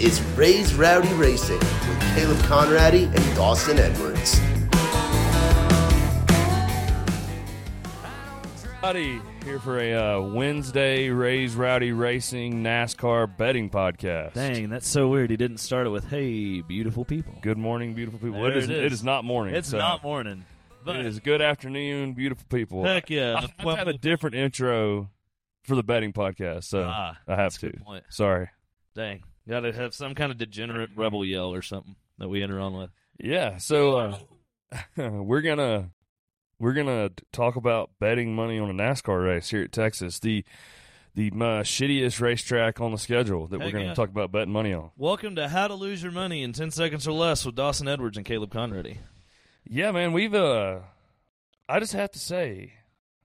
[0.00, 4.38] is Raised Rowdy Racing with Caleb Conradi and Dawson Edwards.
[8.80, 14.34] Howdy, here for a uh, Wednesday Raised Rowdy Racing NASCAR betting podcast.
[14.34, 15.30] Dang, that's so weird.
[15.30, 18.40] He didn't start it with "Hey, beautiful people." Good morning, beautiful people.
[18.42, 18.84] There it, is, it is.
[18.84, 19.54] it is not morning.
[19.56, 20.44] It's so not morning,
[20.84, 22.84] but It is good afternoon, beautiful people.
[22.84, 23.34] heck yeah.
[23.36, 25.10] I have to have a different intro
[25.64, 27.70] for the betting podcast, so Ah, I have to.
[27.72, 28.04] good point.
[28.10, 28.48] Sorry.
[28.94, 32.60] Dang, got to have some kind of degenerate rebel yell or something that we enter
[32.60, 32.90] on with.
[33.18, 34.18] Yeah, so uh,
[34.96, 35.90] we're gonna
[36.58, 40.44] we're gonna talk about betting money on a NASCAR race here at Texas, the
[41.14, 43.94] the uh, shittiest racetrack on the schedule that we're gonna yeah.
[43.94, 44.90] talk about betting money on.
[44.96, 48.16] Welcome to How to Lose Your Money in Ten Seconds or Less with Dawson Edwards
[48.16, 48.98] and Caleb Conrady.
[49.64, 50.80] Yeah, man, we've uh,
[51.68, 52.74] I just have to say,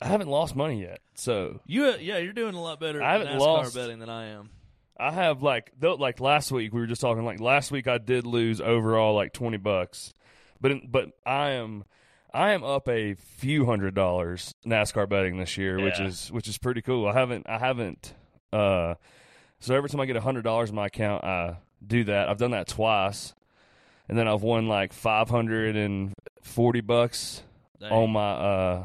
[0.02, 1.00] I haven't lost money yet.
[1.14, 4.10] So You, yeah, you're doing a lot better I at haven't NASCAR lost- betting than
[4.10, 4.50] I am.
[4.98, 7.98] I have like though, like last week we were just talking like last week I
[7.98, 10.14] did lose overall like twenty bucks,
[10.62, 11.86] but in, but I am
[12.34, 16.58] I am up a few hundred dollars NASCAR betting this year, which is which is
[16.58, 17.08] pretty cool.
[17.08, 18.14] I haven't I haven't
[18.52, 18.96] uh
[19.60, 22.30] so every time I get a hundred dollars in my account I do that.
[22.30, 23.34] I've done that twice,
[24.08, 27.42] and then I've won like five hundred and forty bucks
[27.80, 27.92] Dang.
[27.92, 28.84] on my uh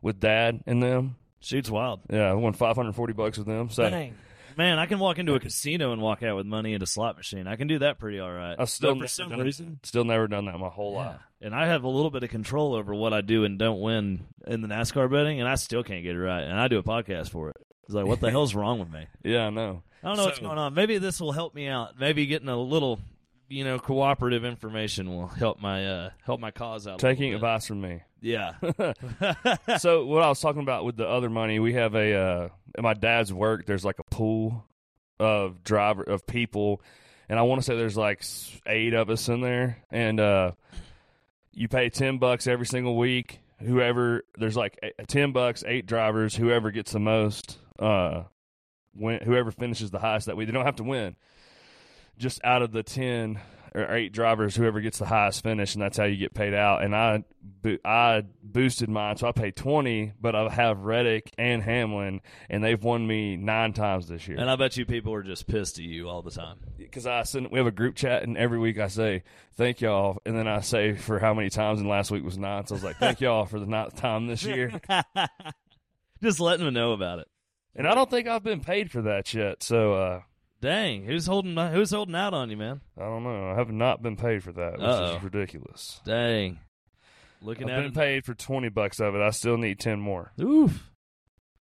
[0.00, 1.16] with dad and them.
[1.40, 2.00] Shoots wild.
[2.08, 3.68] Yeah, I won five hundred forty bucks with them.
[3.70, 3.90] So.
[3.90, 4.14] Dang.
[4.56, 7.16] Man, I can walk into a casino and walk out with money in a slot
[7.16, 7.46] machine.
[7.46, 8.56] I can do that pretty all right.
[8.58, 10.98] I've still for never some done reason, Still never done that my whole Yeah.
[11.08, 11.20] life.
[11.42, 14.24] And I have a little bit of control over what I do and don't win
[14.46, 16.42] in the NASCAR betting, and I still can't get it right.
[16.42, 17.56] And I do a podcast for it.
[17.84, 19.06] It's like, what the hell's wrong with me?
[19.22, 19.82] Yeah, I know.
[20.02, 20.72] I don't know what's going on.
[20.72, 21.98] Maybe this will help me out.
[22.00, 22.98] Maybe getting a little,
[23.48, 26.98] you know, cooperative information will help my uh help my cause out.
[26.98, 28.00] Taking advice from me.
[28.20, 28.54] Yeah.
[29.78, 32.82] so what I was talking about with the other money, we have a uh, at
[32.82, 33.66] my dad's work.
[33.66, 34.64] There's like a pool
[35.18, 36.82] of driver of people,
[37.28, 38.22] and I want to say there's like
[38.66, 40.52] eight of us in there, and uh,
[41.52, 43.40] you pay ten bucks every single week.
[43.60, 46.34] Whoever there's like a- ten bucks, eight drivers.
[46.34, 48.24] Whoever gets the most, uh,
[48.94, 50.46] win, whoever finishes the highest that week.
[50.48, 51.16] They don't have to win.
[52.18, 53.38] Just out of the ten
[53.76, 56.82] or eight drivers, whoever gets the highest finish, and that's how you get paid out.
[56.82, 57.24] And I,
[57.84, 62.82] I boosted mine, so I paid twenty, but I have Reddick and Hamlin, and they've
[62.82, 64.38] won me nine times this year.
[64.40, 66.56] and I bet you people are just pissed at you all the time.
[66.78, 69.22] Because I send, we have a group chat, and every week I say
[69.54, 72.66] thank y'all, and then I say for how many times, and last week was nine.
[72.66, 74.80] So I was like, thank y'all for the ninth time this year.
[76.22, 77.28] just letting them know about it.
[77.74, 79.62] and I don't think I've been paid for that yet.
[79.62, 80.20] So uh,
[80.60, 82.80] Dang, who's holding who's holding out on you, man?
[82.98, 83.50] I don't know.
[83.50, 85.16] I have not been paid for that, which Uh-oh.
[85.16, 86.00] is ridiculous.
[86.04, 86.58] Dang.
[87.42, 87.94] Looking I've at been it.
[87.94, 89.20] paid for twenty bucks of it.
[89.20, 90.32] I still need ten more.
[90.40, 90.90] Oof.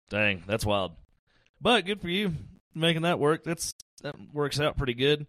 [0.10, 0.94] Dang, that's wild.
[1.60, 2.34] But good for you
[2.76, 3.44] making that work.
[3.44, 3.74] That's
[4.04, 5.26] that works out pretty good.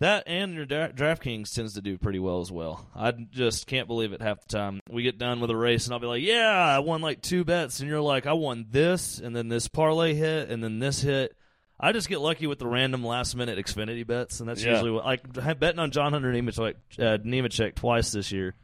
[0.00, 2.88] That and your dra- DraftKings tends to do pretty well as well.
[2.96, 4.80] I just can't believe it half the time.
[4.90, 7.44] We get done with a race and I'll be like, "Yeah, I won like two
[7.44, 11.02] bets," and you're like, "I won this, and then this parlay hit, and then this
[11.02, 11.36] hit."
[11.82, 14.70] I just get lucky with the random last minute Xfinity bets, and that's Yeah.
[14.72, 18.54] usually what like betting on John Hunter Nemechek, uh, Nemechek twice this year.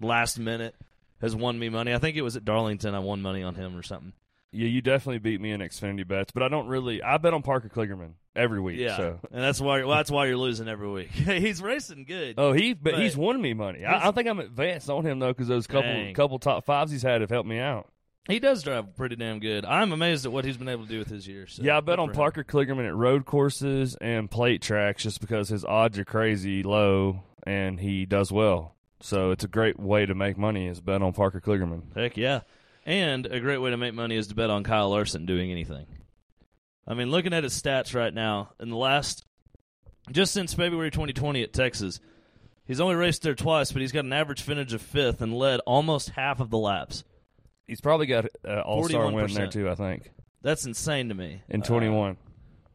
[0.00, 0.74] Last minute
[1.20, 1.92] has won me money.
[1.94, 2.94] I think it was at Darlington.
[2.94, 4.12] I won money on him or something.
[4.52, 7.02] Yeah, you definitely beat me in Xfinity bets, but I don't really.
[7.02, 8.78] I bet on Parker Kligerman every week.
[8.78, 9.20] Yeah, So.
[9.32, 11.10] and that's why well, that's why you're losing every week.
[11.10, 12.34] he's racing good.
[12.38, 13.84] Oh, he but, But- he's won me money.
[13.84, 16.14] I, I think I'm advanced on him though because those couple Dang.
[16.14, 17.88] couple top fives he's had have helped me out.
[18.28, 19.64] He does drive pretty damn good.
[19.64, 21.54] I'm amazed at what he's been able to do with his years.
[21.54, 22.12] So yeah, I bet on.
[22.12, 27.22] Parker Kligerman at road courses and plate tracks just because his odds are crazy low
[27.44, 28.76] and he does well.
[29.00, 31.94] So it's a great way to make money is bet on Parker Kligerman.
[31.96, 32.40] Heck yeah,
[32.84, 35.86] and a great way to make money is to bet on Kyle Larson doing anything.
[36.86, 39.24] I mean, looking at his stats right now, in the last
[40.10, 42.00] just since February 2020 at Texas,
[42.66, 45.60] he's only raced there twice, but he's got an average finish of fifth and led
[45.60, 47.04] almost half of the laps.
[47.68, 49.68] He's probably got an All Star win there too.
[49.68, 50.10] I think
[50.42, 51.42] That's insane to me.
[51.48, 52.16] in Uh, 21.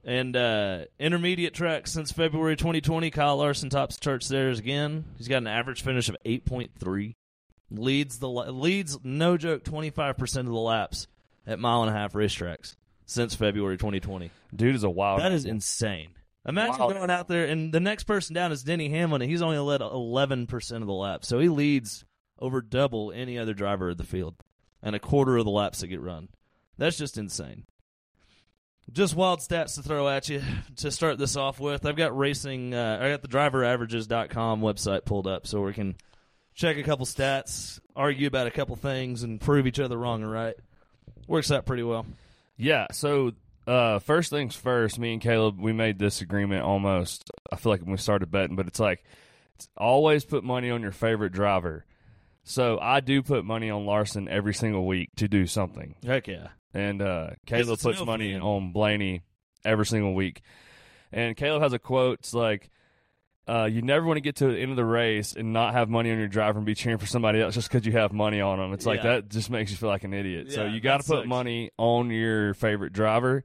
[0.06, 5.06] And uh, intermediate track since February 2020, Kyle Larson tops charts there again.
[5.18, 7.16] He's got an average finish of 8.3.
[7.72, 11.08] Leads the leads no joke 25% of the laps
[11.48, 12.76] at mile and a half racetracks
[13.06, 14.30] since February 2020.
[14.56, 15.22] Dude is a wild.
[15.22, 16.10] That is insane.
[16.48, 16.90] Imagine Wow.
[16.92, 19.82] going out there and the next person down is Denny Hamlin and he's only led
[19.82, 21.28] 11% of the laps.
[21.30, 22.04] So he leads
[22.38, 24.36] over double any other driver of the field
[24.84, 26.28] and a quarter of the laps that get run.
[26.78, 27.66] That's just insane.
[28.92, 30.42] Just wild stats to throw at you
[30.78, 31.86] to start this off with.
[31.86, 35.96] I've got racing, uh, I got the driveraverages.com website pulled up so we can
[36.54, 40.32] check a couple stats, argue about a couple things, and prove each other wrong and
[40.32, 40.56] right.
[41.28, 42.06] Works out pretty well.
[42.58, 43.32] Yeah, so
[43.66, 47.32] Uh, first things first, me and Caleb, we made this agreement almost.
[47.50, 49.06] I feel like when we started betting, but it's like
[49.56, 51.86] it's always put money on your favorite driver.
[52.44, 56.50] So I do put money on Larson every single week to do something, Heck yeah.
[56.74, 58.42] and uh, Caleb puts money fan.
[58.42, 59.22] on Blaney
[59.64, 60.42] every single week.
[61.12, 62.20] And Caleb has a quote.
[62.20, 62.70] It's like,
[63.48, 65.90] uh, "You never want to get to the end of the race and not have
[65.90, 68.42] money on your driver and be cheering for somebody else just because you have money
[68.42, 68.74] on them.
[68.74, 70.52] It's like that just makes you feel like an idiot.
[70.52, 71.28] so you got to put sucks.
[71.28, 73.44] money on your favorite driver.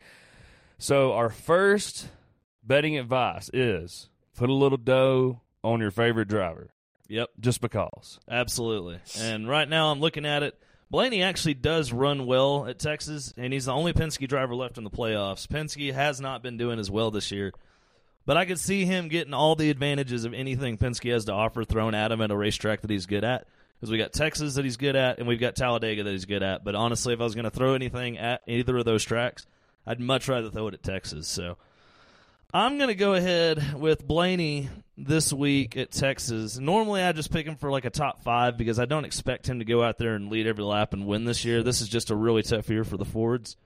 [0.79, 2.09] So our first
[2.65, 6.71] betting advice is put a little dough on your favorite driver,
[7.09, 7.31] Yep.
[7.41, 8.21] just because.
[8.31, 9.01] Absolutely.
[9.19, 10.59] And right now I'm looking at it.
[10.91, 14.85] Blaney actually does run well at Texas, and he's the only Penske driver left in
[14.85, 15.47] the playoffs.
[15.47, 17.53] Penske has not been doing as well this year.
[18.25, 21.65] But I could see him getting all the advantages of anything Penske has to offer
[21.65, 23.47] thrown at him at a racetrack that he's good at.
[23.81, 26.43] Because we got Texas that he's good at, and we've got Talladega that he's good
[26.43, 26.65] at.
[26.65, 29.47] But honestly, if I was going to throw anything at either of those tracks,
[29.87, 31.29] I'd much rather throw it at Texas.
[31.29, 31.57] So
[32.53, 36.59] I'm going to go ahead with Blaney this week at Texas.
[36.59, 39.59] Normally, I just pick him for like a top five because I don't expect him
[39.59, 41.63] to go out there and lead every lap and win this year.
[41.63, 43.57] This is just a really tough year for the Fords.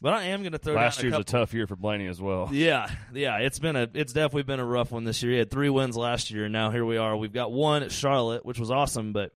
[0.00, 2.06] But I am going to throw Last down year's a a tough year for Blaney
[2.06, 2.48] as well.
[2.52, 5.32] Yeah, yeah, it's been a it's definitely been a rough one this year.
[5.32, 7.16] He had three wins last year, and now here we are.
[7.16, 9.32] We've got one at Charlotte, which was awesome, but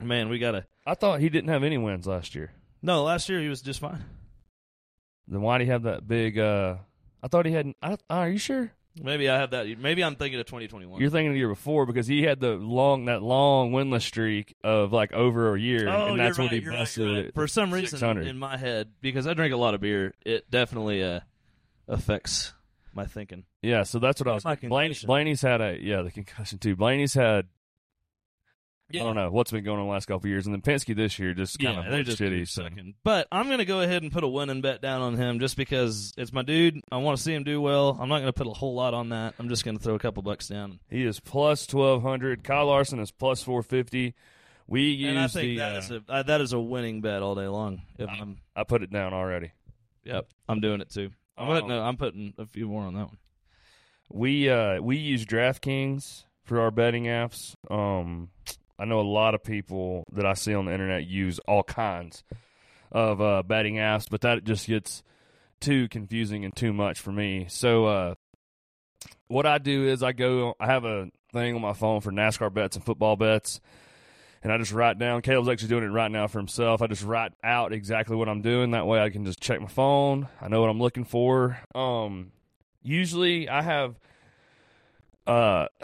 [0.00, 2.52] man, we got to I thought he didn't have any wins last year.
[2.80, 3.02] no.
[3.02, 4.04] Last year he was just fine.
[5.28, 6.38] Then why would he have that big?
[6.38, 6.76] uh
[7.22, 7.72] I thought he had.
[7.82, 8.72] I, are you sure?
[9.00, 9.66] Maybe I have that.
[9.78, 11.00] Maybe I'm thinking of 2021.
[11.00, 14.56] You're thinking of the year before because he had the long that long winless streak
[14.64, 17.24] of like over a year, Oh, and that's you're when he right, right, busted right.
[17.26, 17.34] it.
[17.34, 21.04] For some reason, in my head, because I drink a lot of beer, it definitely
[21.04, 21.20] uh,
[21.86, 22.52] affects
[22.92, 23.44] my thinking.
[23.62, 24.58] Yeah, so that's what I was.
[24.62, 24.96] Blaney.
[25.04, 26.74] Blaney's had a yeah the concussion too.
[26.74, 27.46] Blaney's had
[28.92, 29.02] Yeah.
[29.02, 30.94] I don't know what's been going on the last couple of years, and then Penske
[30.96, 32.48] this year just kind Yeah, of they're just shitty.
[32.48, 32.68] So.
[33.04, 35.56] But I'm going to go ahead and put a winning bet down on him just
[35.56, 36.80] because it's my dude.
[36.90, 37.96] I want to see him do well.
[38.00, 39.34] I'm not going to put a whole lot on that.
[39.38, 40.80] I'm just going to throw a couple bucks down.
[40.90, 42.42] He is plus twelve hundred.
[42.44, 44.14] Kyle Larson is plus four fifty.
[44.66, 45.56] We use and I think the.
[45.58, 47.82] that uh, is a uh, that is a winning bet all day long.
[47.98, 49.50] If I'm, I put it down already.
[50.04, 51.10] yep, I'm doing it too.
[51.36, 53.18] I'm Um, putting, a, I'm putting a few more on that one.
[54.12, 57.54] We uh we use DraftKings for our betting apps.
[57.70, 58.30] Um,
[58.80, 62.24] I know a lot of people that I see on the internet use all kinds
[62.90, 65.02] of uh, betting apps, but that just gets
[65.60, 67.46] too confusing and too much for me.
[67.50, 68.14] So uh,
[69.28, 70.54] what I do is I go.
[70.58, 73.60] I have a thing on my phone for NASCAR bets and football bets.
[74.42, 75.20] And I just write down.
[75.20, 76.80] Caleb's actually doing it right now for himself.
[76.80, 78.70] I just write out exactly what I'm doing.
[78.70, 80.28] That way, I can just check my phone.
[80.40, 81.58] I know what I'm looking for.
[81.74, 82.32] Um,
[82.82, 84.00] usually, I have
[85.26, 85.66] uh,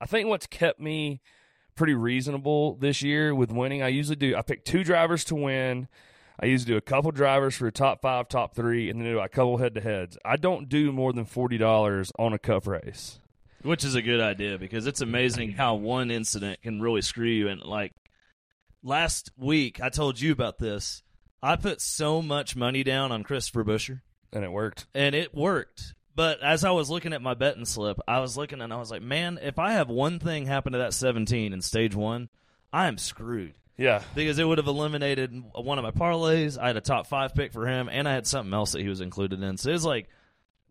[0.00, 1.20] I think what's kept me
[1.76, 4.34] pretty reasonable this year with winning, I usually do.
[4.36, 5.88] I pick two drivers to win.
[6.40, 9.18] I usually do a couple drivers for a top five, top three, and then do
[9.20, 10.18] a couple head to heads.
[10.24, 13.20] I don't do more than forty dollars on a cup race.
[13.62, 17.48] Which is a good idea because it's amazing how one incident can really screw you.
[17.48, 17.94] And like
[18.82, 21.02] last week, I told you about this.
[21.42, 24.00] I put so much money down on Christopher Buescher,
[24.32, 24.86] And it worked.
[24.94, 25.94] and it worked.
[26.16, 28.90] But as I was looking at my betting slip, I was looking and I was
[28.90, 32.30] like, man, if I have one thing happen to that 17 in stage one,
[32.72, 33.54] I am screwed.
[33.76, 34.02] Yeah.
[34.14, 36.58] Because it would have eliminated one of my parlays.
[36.58, 38.88] I had a top five pick for him, and I had something else that he
[38.88, 39.58] was included in.
[39.58, 40.08] So it was like,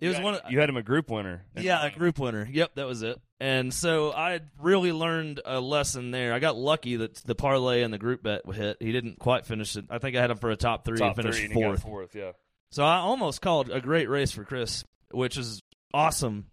[0.01, 0.33] it was you one.
[0.33, 1.45] had, Of, you had him a group winner.
[1.55, 2.47] yeah, a group winner.
[2.51, 3.21] Yep, that was it.
[3.39, 6.33] And so I really learned a lesson there.
[6.33, 8.77] I got lucky that the parlay and the group bet hit.
[8.79, 9.85] He didn't quite finish it.
[9.91, 11.81] I think I had him for a top three top and finished three, he fourth.
[11.83, 12.15] fourth.
[12.15, 12.31] Yeah.
[12.71, 15.61] So I almost called a great race for Chris, which is
[15.93, 16.47] awesome.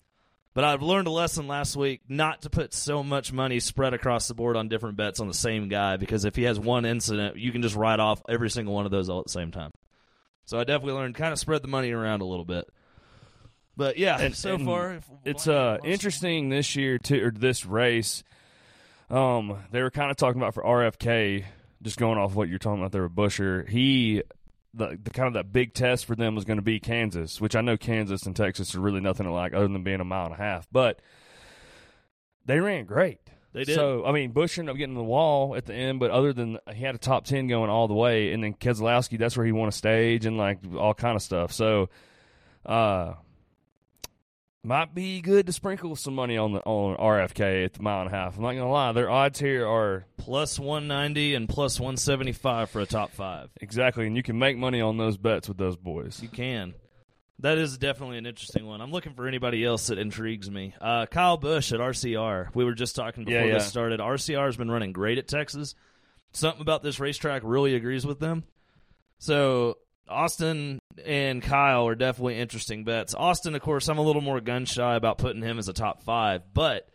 [0.54, 4.28] But I've learned a lesson last week not to put so much money spread across
[4.28, 7.37] the board on different bets on the same guy because if he has one incident,
[7.38, 9.71] you can just write off every single one of those all at the same time.
[10.44, 12.68] So I definitely learned kind of spread the money around a little bit.
[13.78, 18.23] But yeah, And- so and far it's uh interesting this year to or this race.
[19.09, 21.44] Um, they were kind of talking about for RFK,
[21.82, 23.66] just going off what you're talking about there with Buescher.
[23.68, 24.23] He,
[24.75, 27.55] the, the kind of that big test for them was going to be Kansas, which
[27.55, 30.35] I know Kansas and Texas are really nothing alike other than being a mile and
[30.35, 31.00] a half, but
[32.45, 33.21] they ran great.
[33.52, 33.75] They did.
[33.75, 36.59] So I mean, Bush ended up getting the wall at the end, but other than
[36.73, 39.52] he had a top ten going all the way, and then Keselowski, that's where he
[39.52, 41.52] won a stage and like all kind of stuff.
[41.52, 41.91] So,
[42.64, 43.14] uh,
[44.64, 48.11] might be good to sprinkle some money on the on RFK at the mile and
[48.12, 48.37] a half.
[48.37, 52.87] I'm not gonna lie, their odds here are plus 190 and plus 175 for a
[52.87, 53.50] top 5.
[53.61, 56.21] exactly, and you can make money on those bets with those boys.
[56.23, 56.75] You can.
[57.40, 58.81] That is definitely an interesting one.
[58.81, 60.75] I'm looking for anybody else that intrigues me.
[60.81, 62.54] Uh, Kyle Busch at RCR.
[62.54, 63.54] We were just talking before Yeah, yeah.
[63.54, 63.99] this started.
[63.99, 65.75] RCR has been running great at Texas.
[66.33, 68.45] Something about this racetrack really agrees with them.
[69.19, 69.78] So
[70.09, 73.14] Austin and Kyle are definitely interesting bets.
[73.14, 76.02] Austin, of course, I'm a little more gun shy about putting him as a top
[76.02, 76.88] five, but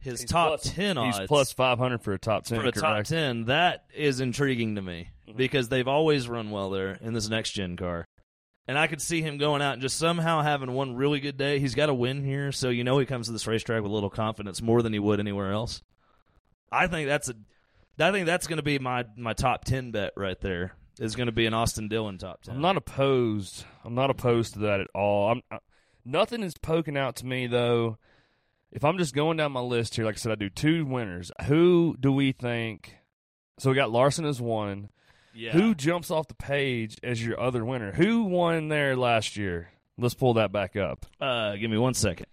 [0.00, 2.60] his He's top plus- ten odds He's plus five hundred for a top ten.
[2.60, 3.08] for a top correct?
[3.08, 3.46] ten.
[3.46, 5.36] That is intriguing to me Mhm.
[5.36, 8.04] because they've always run well there in this next gen car.
[8.68, 11.58] And I could see him going out and just somehow having one really good day.
[11.60, 13.94] He's got a win here, so you know he comes to this racetrack with a
[13.94, 15.82] little confidence more than he would anywhere else.
[16.70, 17.34] I think that's a,
[18.00, 20.74] I think that's going to be my my top ten bet right there.
[20.98, 23.64] Is going to be an Austin Dillon top 10 I'm not opposed.
[23.84, 25.30] I'm not opposed to that at all.
[25.30, 25.58] I'm I,
[26.04, 27.98] nothing is poking out to me though.
[28.72, 31.30] If I'm just going down my list here, like I said, I do two winners.
[31.46, 32.96] Who do we think?
[33.58, 34.90] So we got Larson as one.
[35.34, 35.52] Yeah.
[35.52, 37.92] Who jumps off the page as your other winner?
[37.92, 39.70] Who won there last year?
[39.98, 41.04] Let's pull that back up.
[41.20, 42.26] Uh, give me one second.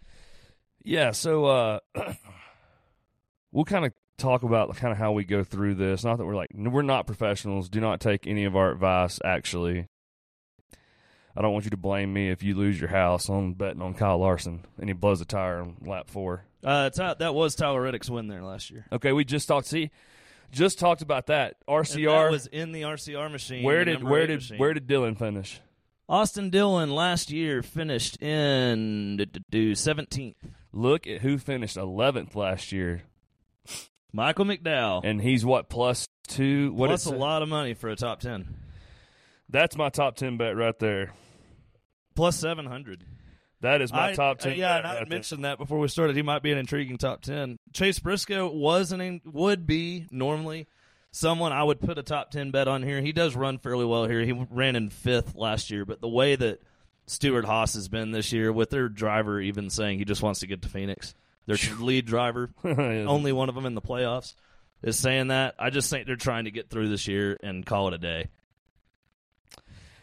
[0.83, 1.79] Yeah, so uh
[3.51, 6.03] we'll kind of talk about kind of how we go through this.
[6.03, 7.69] Not that we're like we're not professionals.
[7.69, 9.87] Do not take any of our advice actually.
[11.35, 13.95] I don't want you to blame me if you lose your house on betting on
[13.95, 16.45] Kyle Larson and he blows a tire on lap 4.
[16.63, 18.85] Uh, Ty- that was Tyler Reddick's win there last year.
[18.91, 19.89] Okay, we just talked see
[20.51, 21.55] just talked about that.
[21.67, 23.63] And RCR that was in the RCR machine.
[23.63, 24.57] where did where did machine.
[24.59, 25.59] where did Dillon finish?
[26.07, 29.17] Austin Dillon last year finished in
[29.51, 30.35] 17th.
[30.71, 33.03] Look at who finished 11th last year
[34.13, 35.01] Michael McDowell.
[35.03, 38.19] and he's what plus 2 what Plus is a lot of money for a top
[38.19, 38.55] 10.
[39.49, 41.13] That's my top 10 bet right there.
[42.15, 43.05] Plus 700.
[43.61, 44.57] That is my I- top uh, ten.
[44.57, 46.15] yeah, bet and I right mentioned that before we started.
[46.17, 47.57] He might be an intriguing top 10.
[47.71, 50.67] Chase Briscoe was an in, would be normally
[51.11, 52.99] someone I would put a top 10 bet on here.
[53.01, 54.19] He does run fairly well here.
[54.21, 56.61] He ran in fifth last year, but the way that
[57.07, 60.61] Stewart-Haas has been this year, with their driver even saying he just wants to get
[60.63, 61.15] to Phoenix,
[61.45, 64.33] their lead driver, only one of them in the playoffs,
[64.81, 65.55] is saying that.
[65.59, 68.27] I just think they're trying to get through this year and call it a day.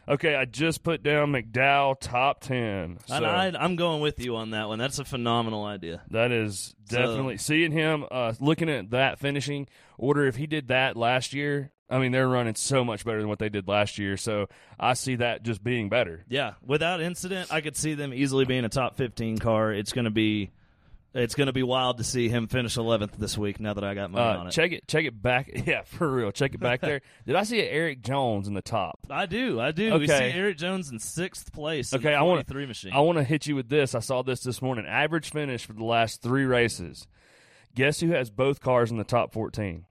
[0.09, 2.99] okay, I just put down McDowell top ten.
[3.07, 4.79] So And I, I'm going with you on that one.
[4.79, 6.03] That's a phenomenal idea.
[6.11, 9.69] that is So- definitely seeing him uh, looking at that finishing
[9.99, 10.27] order.
[10.27, 13.39] If he did that last year, I mean they're running so much better than what
[13.39, 14.17] they did last year.
[14.17, 16.25] So I see that just being better.
[16.29, 19.73] Yeah, without incident, I could see them easily being a top 15 car.
[19.73, 20.51] It's going to be
[21.13, 23.95] it's going to be wild to see him finish 11th this week now that I
[23.95, 24.53] got money on Uh, it.
[24.53, 25.51] check it, check it back.
[25.67, 26.31] Yeah, for real.
[26.33, 27.01] Check it back there.
[27.27, 28.99] Did I see Erik Jones in the top?
[29.11, 29.61] I do.
[29.61, 29.99] I do.
[29.99, 32.93] We see Erik Jones in 6th place in Okay, the I wanna- 43 machine.
[32.93, 33.95] I want to hit you with this.
[33.95, 34.87] I saw this this morning.
[34.87, 37.07] Average finish for the last three races.
[37.75, 39.87] Guess who has both cars in the top fourteen?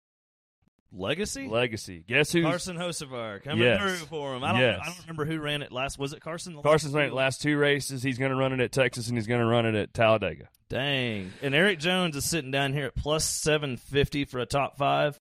[0.91, 1.47] Legacy?
[1.47, 2.03] Legacy.
[2.07, 2.41] Guess who?
[2.41, 3.79] Carson Hocevar coming Yes.
[3.79, 4.43] through for him.
[4.43, 4.79] I don't, Yes.
[4.81, 5.99] I don't remember who ran it last.
[5.99, 6.59] Was it Carson?
[6.61, 7.15] Carson's last running two?
[7.15, 8.01] last two races.
[8.01, 10.49] He's going to run it at Texas and he's going to run it at Talladega.
[10.69, 11.31] Dang.
[11.41, 15.19] And Erik Jones is sitting down here at plus 750 for a top five.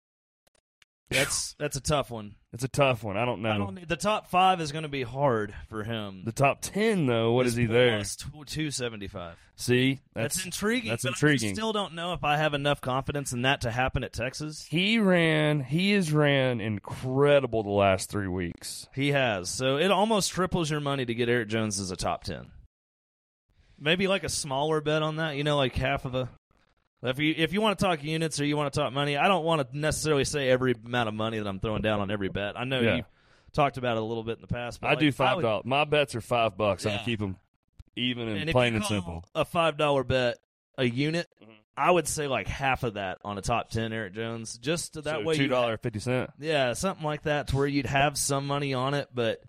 [1.11, 2.35] That's that's a tough one.
[2.53, 3.17] It's a tough one.
[3.17, 3.51] I don't know.
[3.51, 6.23] I don't, the top five is going to be hard for him.
[6.27, 7.33] the top ten though.
[7.33, 7.97] what is he there?
[7.97, 9.37] plus tw- 275.
[9.57, 10.91] See, That's, that's, intriguing.
[10.91, 11.51] that's intriguing.
[11.51, 14.67] I still don't know if I have enough confidence in that to happen at Texas.
[14.69, 15.61] he ran.
[15.61, 18.87] He has ran incredible the last three weeks.
[18.95, 19.49] He has.
[19.49, 22.49] So it almost triples your money to get Erik Jones as a top 10.
[23.81, 26.29] Maybe like a smaller bet on that, you know, like half of a.
[27.03, 29.29] If you if you want to talk units or you want to talk money, I
[29.29, 32.29] don't want to necessarily say every amount of money that I'm throwing down on every
[32.29, 32.59] bet.
[32.59, 32.97] I know Yeah.
[32.97, 33.03] you
[33.53, 34.81] talked about it a little bit in the past.
[34.81, 35.65] But I like, do five dollars.
[35.65, 36.87] My bets are five bucks.
[36.87, 37.37] I keep them
[37.95, 39.25] even and, And if plain you and simple.
[39.35, 40.39] A five dollar bet
[40.77, 41.55] a unit, Mhm.
[41.77, 45.05] I would say like half of that on a top ten Erik Jones, just that
[45.05, 45.37] so way.
[45.37, 46.01] two dollar fifty.
[46.41, 49.41] Yeah, something like that, to where you'd have some money on it, but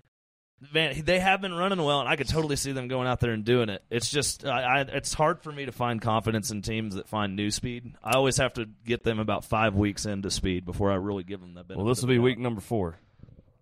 [0.74, 3.32] man, they have been running well, and I could totally see them going out there
[3.32, 3.84] and doing it.
[3.89, 7.36] It's just, I, I, it's hard for me to find confidence in teams that find
[7.36, 7.94] new speed.
[8.04, 11.39] I always have to get them about five weeks into speed before I really give
[11.39, 11.78] them the benefit.
[11.78, 12.98] Well, this will be week number four.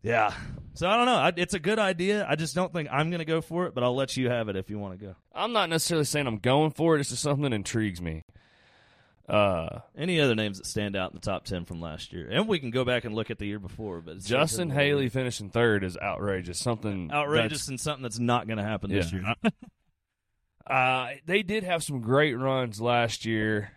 [0.03, 0.33] Yeah.
[0.73, 1.15] So I don't know.
[1.15, 2.25] I, it's a good idea.
[2.27, 4.47] I just don't think I'm going to go for it, but I'll let you have
[4.47, 5.15] it if you want to go.
[5.33, 7.01] I'm not necessarily saying I'm going for it.
[7.01, 8.23] It's just something that intrigues me.
[9.27, 12.47] Uh, Any other names that stand out in the top ten from last year, and
[12.47, 13.99] we can go back and look at the year before.
[13.99, 16.57] But Justin Haley finishing third is outrageous.
[16.59, 19.23] Something outrageous and something that's not going to happen this year.
[20.69, 23.71] Uh, they did have some great runs last year.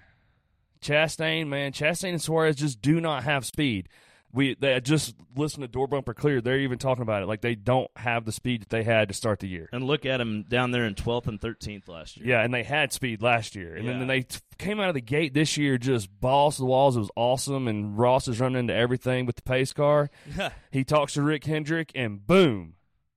[0.82, 3.88] Chastain, man, Chastain and Suarez just do not have speed.
[4.32, 6.40] We they just listened to Door Bumper Clear.
[6.40, 9.14] They're even talking about it like they don't have the speed that they had to
[9.14, 9.68] start the year.
[9.72, 12.26] and look at them down there in 12th and 13th last year.
[12.28, 13.98] Yeah, and they had speed last year, and Yeah.
[13.98, 16.96] then they t- came out of the gate this year just balls to the walls.
[16.96, 20.10] It was awesome, and Ross is running into everything with the pace car.
[20.70, 22.74] He talks to Rick Hendrick, and boom,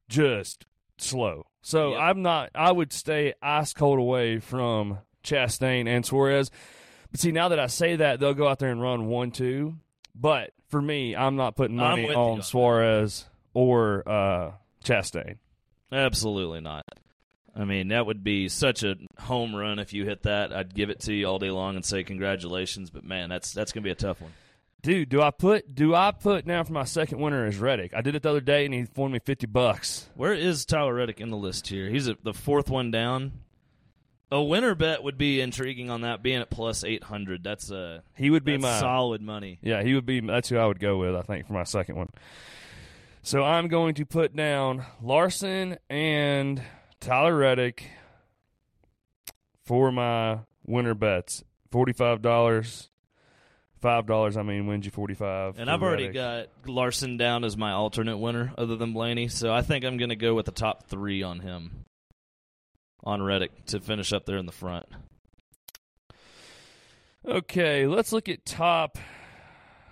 [0.10, 0.66] just
[0.98, 1.46] slow.
[1.62, 2.00] So Yep.
[2.02, 2.50] I'm not.
[2.56, 6.50] I would stay ice cold away from Chastain and Suarez.
[7.12, 9.76] But see, now that I say that, they'll go out there and run one two.
[10.16, 12.42] But for me, I'm not putting money on on.
[12.44, 14.52] Suarez or uh,
[14.84, 15.38] Chastain.
[15.92, 16.86] Absolutely not.
[17.56, 20.52] I mean, that would be such a home run if you hit that.
[20.52, 22.90] I'd give it to you all day long and say congratulations.
[22.90, 24.32] But man, that's that's gonna be a tough one.
[24.82, 27.94] Dude, do I put do I put now for my second winner as Reddick?
[27.94, 30.10] I did it the other day and he won me fifty bucks.
[30.16, 31.90] Where is Tyler Reddick in the list here?
[31.90, 33.32] He's at the fourth one down.
[34.34, 37.44] A winner bet would be intriguing on that being at plus eight hundred.
[37.44, 39.60] That's a He would be my solid money.
[39.62, 40.22] Yeah, he would be.
[40.22, 41.16] That's who I would go with.
[41.16, 42.10] I think for my second one.
[43.22, 46.62] So I'm going to put down Larson and
[47.00, 47.90] Tyler Reddick
[49.66, 51.44] for my winner bets.
[51.72, 52.90] Forty-five dollars.
[53.82, 54.36] Five dollars.
[54.36, 55.60] I mean, wins you forty-five.
[55.60, 56.50] And I've already Reddick.
[56.66, 59.28] got Larson down as my alternate winner, other than Blaney.
[59.28, 61.86] So I think I'm going to go with the top three on him,
[63.04, 64.86] on Reddick, to finish up there in the front.
[67.26, 68.98] Okay, let's look at top.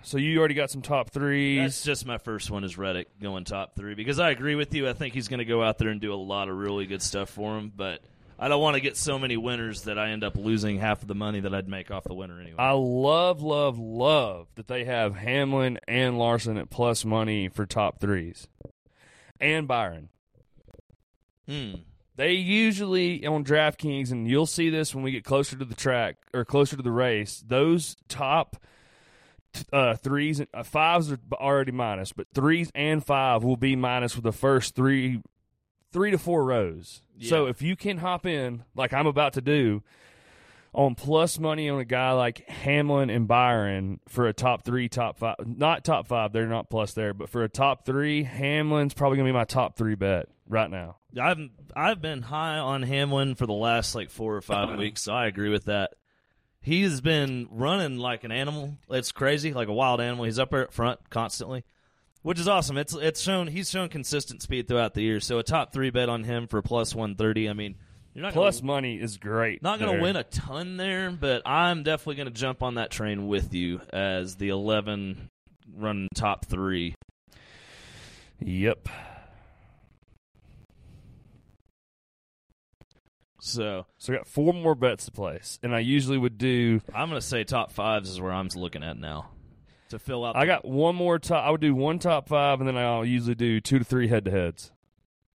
[0.02, 1.60] So you already got some top threes.
[1.60, 4.88] That's just my first one is Reddick going top three because I agree with you.
[4.88, 7.02] I think he's going to go out there and do a lot of really good
[7.02, 8.00] stuff for him, but
[8.38, 11.08] I don't want to get so many winners that I end up losing half of
[11.08, 12.56] the money that I'd make off the winner anyway.
[12.58, 18.00] I love, love, love that they have Hamlin and Larson at plus money for top
[18.00, 18.48] threes,
[19.38, 20.08] and Byron.
[21.48, 21.74] Hmm.
[22.16, 26.16] They usually on DraftKings, and you'll see this when we get closer to the track
[26.34, 27.42] or closer to the race.
[27.46, 28.56] Those top
[29.72, 34.14] uh, threes, and uh, fives are already minus, but threes and five will be minus
[34.14, 35.22] with the first three,
[35.90, 37.02] three to four rows.
[37.28, 39.82] So if you can hop in, like I'm about to do,
[40.74, 45.18] on plus money on a guy like Hamlin and Byron for a top three, top
[45.18, 49.18] five, not top five, they're not plus there, but for a top three, Hamlin's probably
[49.18, 50.96] gonna be my top three bet right now.
[51.20, 51.38] I've
[51.76, 55.26] I've been high on Hamlin for the last like four or five weeks, so I
[55.26, 55.94] agree with that.
[56.60, 58.76] He's been running like an animal.
[58.88, 60.24] It's crazy, like a wild animal.
[60.24, 61.64] He's up there up front constantly,
[62.22, 62.78] which is awesome.
[62.78, 65.20] It's it's shown he's shown consistent speed throughout the year.
[65.20, 67.48] So a top three bet on him for plus one thirty.
[67.48, 67.74] I mean,
[68.14, 69.62] you're not Plus gonna, money is great.
[69.62, 72.90] not going to win a ton there, but I'm definitely going to jump on that
[72.90, 75.30] train with you as the eleven
[75.74, 76.94] running top three.
[78.40, 78.88] Yep.
[83.40, 86.80] So So I got four more bets to place, and I usually would do.
[86.94, 89.30] I'm going to say top fives is where I'm looking at now
[89.88, 90.36] to fill out.
[90.36, 91.44] I got one more top.
[91.44, 94.26] I would do one top five, and then I'll usually do two to three head
[94.26, 94.70] to heads.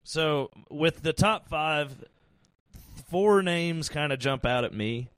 [0.05, 2.05] So with the top five,
[3.09, 5.11] four names kind of jump out at me,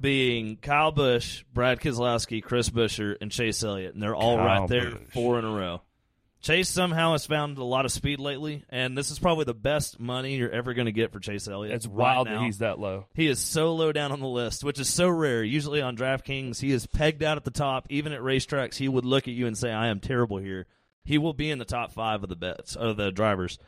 [0.00, 4.68] being Kyle Busch, Brad Keselowski, Chris Buescher, and Chase Elliott, and they're all Kyle right
[4.68, 5.08] there, Busch.
[5.12, 5.82] four in a row.
[6.42, 10.00] Chase somehow has found a lot of speed lately, and this is probably the best
[10.00, 11.74] money you're ever going to get for Chase Elliott.
[11.74, 12.38] It's wild now.
[12.38, 13.04] that he's that low.
[13.12, 15.44] He is so low down on the list, which is so rare.
[15.44, 17.86] Usually on DraftKings, he is pegged out at the top.
[17.90, 20.66] Even at racetracks, he would look at you and say, "I am terrible here."
[21.04, 23.58] He will be in the top five of the bets of the drivers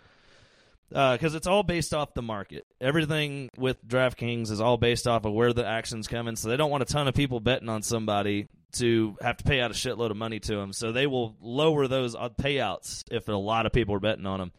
[0.92, 2.66] because it's all based off the market.
[2.80, 6.36] Everything with DraftKings is all based off of where the action's coming.
[6.36, 9.60] So they don't want a ton of people betting on somebody to have to pay
[9.60, 10.72] out a shitload of money to them.
[10.72, 14.38] So they will lower those uh, payouts if a lot of people are betting on
[14.40, 14.52] them.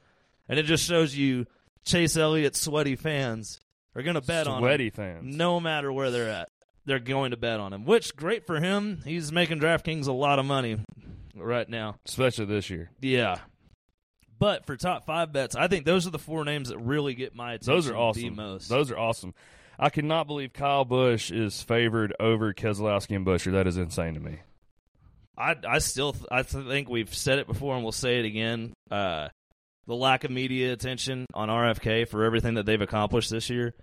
[0.48, 1.46] And it just shows you
[1.86, 3.60] Chase Elliott sweaty fans
[3.96, 5.36] are going to bet on Sweaty fans.
[5.36, 6.50] no matter where they're at.
[6.86, 9.02] They're going to bet on him, which great for him.
[9.06, 10.80] He's making DraftKings a lot of money
[11.36, 11.96] right now.
[12.06, 12.92] especially this year.
[13.02, 13.38] Yeah.
[14.44, 17.34] But for top five bets, I think those are the four names that really get
[17.34, 18.36] my attention Those are the awesome.
[18.36, 18.68] most.
[18.68, 19.34] Those are awesome.
[19.80, 23.54] I cannot believe Kyle Busch is favored over Keselowski and Buescher.
[23.54, 24.40] That is insane to me.
[25.38, 28.74] I I still th- I think we've said it before and we'll say it again.
[28.92, 29.30] Uh,
[29.88, 33.74] the lack of media attention on RFK for everything that they've accomplished this year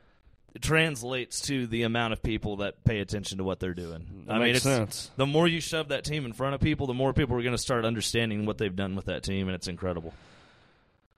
[0.60, 4.24] translates to the amount of people that pay attention to what they're doing.
[4.26, 5.10] That I mean, it's, sense.
[5.16, 7.56] the more you shove that team in front of people, the more people are going
[7.56, 10.12] to start understanding what they've done with that team, and it's incredible.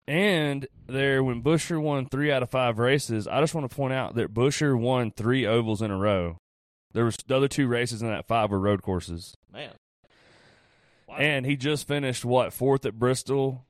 [0.08, 3.92] And there, when Buescher won three out of five races, I just want to point
[3.92, 6.38] out that Buescher won three ovals in a row.
[6.92, 9.70] There was the other two races in that five were road courses, Man,
[11.08, 11.16] Wow.
[11.16, 13.64] and he just finished what fourth at Bristol.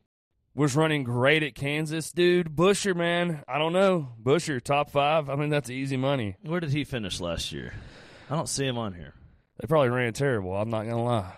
[0.55, 2.55] Was running great at Kansas, dude.
[2.55, 4.09] Buescher, man, I don't know.
[4.23, 5.31] Buescher top five.
[5.31, 6.37] I mean, that's easy money.
[6.43, 7.73] where did he finish last year?
[8.29, 9.15] I don't see him on here.
[9.59, 10.55] They probably ran terrible.
[10.55, 11.33] I'm not gonna lie.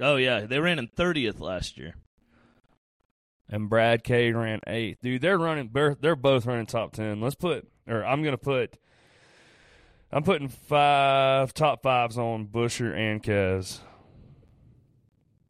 [0.00, 1.94] Oh yeah, they ran in thirtieth last year.
[3.48, 4.98] And Brad K ran eighth.
[5.02, 5.70] Dude, they're running.
[5.72, 7.20] They're, both running top ten.
[7.20, 8.76] Let's put, or I'm gonna put.
[10.12, 13.80] I'm putting five top fives on Buescher and Kez.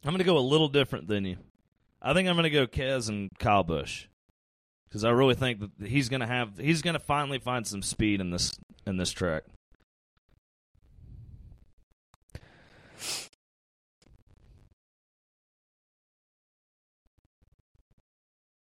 [0.03, 1.37] I'm to go a little different than you.
[2.01, 4.07] I think I'm to go Kez and Kyle Busch
[4.87, 8.31] because I really think that he's to have he's to finally find some speed in
[8.31, 8.57] this
[8.87, 9.43] in this track.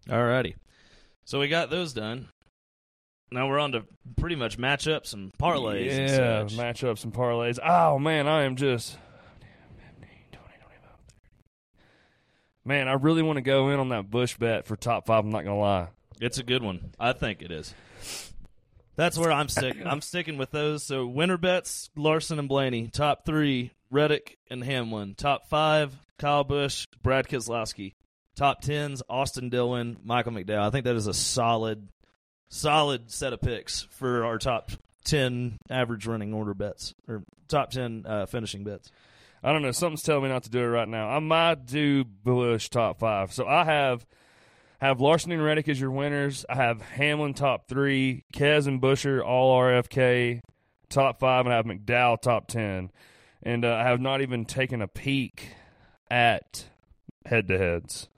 [0.08, 0.54] Alrighty.
[1.24, 2.28] So we got those done.
[3.30, 3.84] Now we're on to
[4.18, 5.90] pretty much matchups and parlays.
[5.90, 6.58] and Yeah, such.
[6.58, 7.58] matchups and parlays.
[7.64, 8.96] Oh man, I am just
[12.64, 15.24] Man, I really want to go in on that Busch bet for top five.
[15.24, 15.88] I'm not gonna lie.
[16.20, 16.92] It's a good one.
[16.98, 17.74] I think it is.
[18.94, 19.84] That's where I'm sticking.
[19.86, 20.84] I'm sticking with those.
[20.84, 22.86] So winner bets: Larson and Blaney.
[22.86, 25.14] Top three: Reddick and Hamlin.
[25.16, 27.94] Top five: Kyle Busch, Brad Keselowski.
[28.34, 30.66] Top tens: Austin Dillon, Michael McDowell.
[30.66, 31.88] I think that is a solid,
[32.48, 34.70] solid set of picks for our top
[35.04, 38.90] ten average running order bets or top ten uh, finishing bets.
[39.42, 39.72] I don't know.
[39.72, 41.08] Something's telling me not to do it right now.
[41.08, 43.32] I might do Busch top five.
[43.32, 44.06] So I have
[44.80, 46.44] have Larson and Reddick as your winners.
[46.48, 50.40] I have Hamlin top three, Kez and Buescher all RFK
[50.88, 52.90] top five, and I have McDowell top ten.
[53.42, 55.48] And uh, I have not even taken a peek
[56.10, 56.66] at
[57.26, 58.08] head to heads.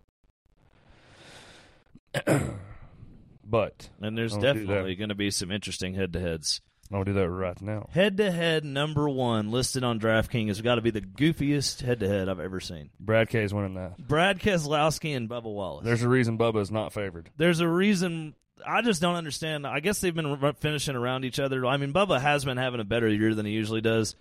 [3.45, 4.55] but And there's Don't do that.
[4.55, 6.61] definitely going to be some interesting head to heads.
[6.93, 7.89] I'll do that right now.
[7.93, 12.01] Head to head number one listed on DraftKings has got to be the goofiest head
[12.01, 12.91] to head I've ever seen.
[13.01, 13.97] Brad K is winning that.
[13.99, 15.85] Brad Keselowski and Bubba Wallace.
[15.85, 17.31] There's a reason Bubba is not favored.
[17.37, 18.35] There's a reason.
[18.67, 19.67] I just don't understand.
[19.67, 21.65] I guess they've been r- finishing around each other.
[21.67, 24.15] I mean, Bubba has been having a better year than he usually does.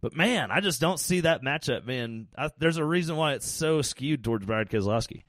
[0.00, 2.28] But man, I just don't see that matchup being.
[2.36, 5.24] I, there's a reason why it's so skewed towards Brad Keselowski.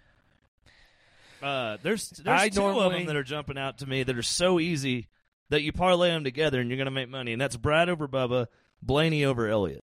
[1.45, 4.23] Uh, there's there's I two of them that are jumping out to me that are
[4.23, 5.09] so easy
[5.49, 8.07] that you parlay them together and you're going to make money, and that's Brad over
[8.07, 8.47] Bubba,
[8.81, 9.83] Blaney over Elliott.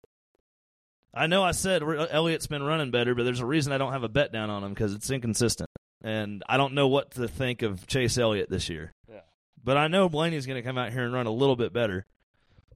[1.12, 4.04] I know I said Elliott's been running better, but there's a reason I don't have
[4.04, 5.68] a bet down on him because it's inconsistent,
[6.00, 8.94] and I don't know what to think of Chase Elliott this year.
[9.10, 9.22] Yeah.
[9.64, 12.06] But I know Blaney's going to come out here and run a little bit better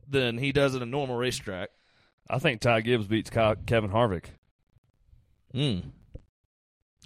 [0.09, 1.69] than he does at a normal racetrack.
[2.29, 4.25] I think Ty Gibbs beats Kevin Harvick.
[5.55, 5.85] Mm.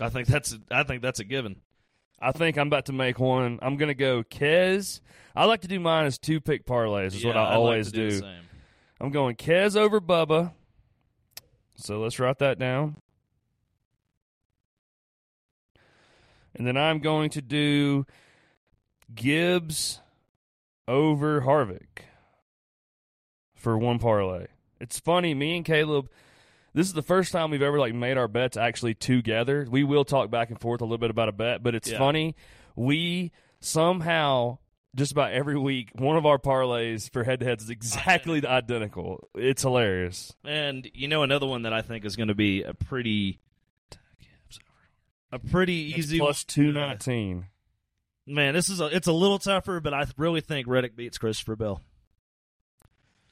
[0.01, 1.57] I think that's I think that's a given.
[2.21, 3.59] I think I'm about to make one.
[3.63, 5.01] I'm going to go Kez.
[5.35, 8.11] I like to do mine as two pick parlays, is what I like always to
[8.11, 8.21] do.
[8.21, 8.27] do.
[9.01, 10.53] I'm going Kez over Bubba.
[11.77, 12.97] So let's write that down.
[16.55, 18.07] And then I'm going to do
[19.15, 20.01] Gibbs
[20.89, 22.05] over Harvick
[23.55, 24.47] for one parlay.
[24.81, 26.09] It's funny, me and Caleb,
[26.77, 29.67] this is the first time we've ever like made our bets actually together.
[29.69, 31.99] We will talk back and forth a little bit about a bet, but it's Yeah.
[31.99, 32.37] funny.
[32.77, 34.59] We somehow
[34.95, 39.29] just about every week one of our parlays for head to heads is exactly identical.
[39.35, 40.35] It's hilarious.
[40.45, 43.41] And you know another one that I think is going to be a pretty
[45.33, 46.53] a pretty easy Plus one.
[46.55, 47.47] two nineteen.
[48.27, 51.57] Man, this is a, it's a little tougher, but I really think Reddick beats Christopher
[51.57, 51.81] Bell.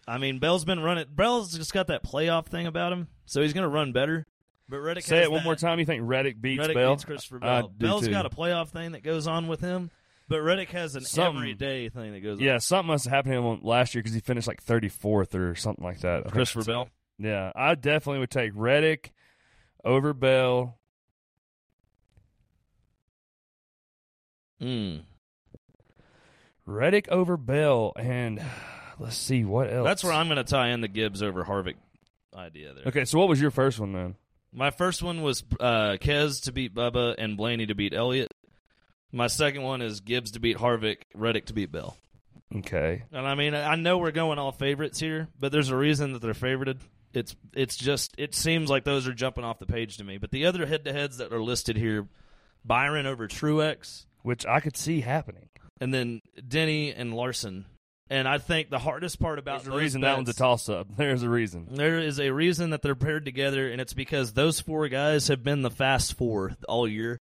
[0.07, 1.07] I mean, Bell's been running.
[1.11, 4.27] Bell's just got that playoff thing about him, so he's going to run better.
[4.69, 5.79] But Reddick Say has it one that- more time.
[5.79, 6.95] You think Reddick beats Reddick Bell?
[6.95, 7.69] beats Christopher I Bell.
[7.69, 8.11] do Bell's too.
[8.11, 9.91] got a playoff thing that goes on with him,
[10.29, 12.45] but Reddick has an Something- everyday thing that goes on.
[12.45, 15.35] Yeah, something must have happened to him last year because he finished like thirty fourth
[15.35, 16.31] or something like that.
[16.31, 16.89] Christopher Bell.
[17.19, 19.13] Yeah, I definitely would take Reddick
[19.85, 20.79] over Bell.
[24.63, 25.03] Mm.
[26.67, 28.41] Reddick over Bell, and
[28.99, 29.85] let's see what else.
[29.87, 31.75] That's where I'm going to tie in the Gibbs over Harvick
[32.35, 32.85] idea there.
[32.87, 34.17] Okay, so what was your first one then?
[34.53, 38.33] My first one was uh, Kez to beat Bubba and Blaney to beat Elliott.
[39.13, 41.97] My second one is Gibbs to beat Harvick, Reddick to beat Bell.
[42.57, 46.13] Okay, And I mean, I know we're going all favorites here, but there's a reason
[46.13, 46.79] that they're favorited.
[47.13, 50.19] It's it's just it seems like those are jumping off the page to me.
[50.19, 52.07] But the other head-to-heads that are listed here,
[52.65, 55.49] Byron over Truex, which I could see happening.
[55.81, 57.67] and then Denny and Larson.
[58.11, 60.69] And I think the hardest part about There's a those reason that one's a toss
[60.69, 60.89] up.
[60.97, 61.69] There's a reason.
[61.75, 65.43] There is a reason that they're paired together, and it's because those four guys have
[65.43, 67.19] been the fast four all year.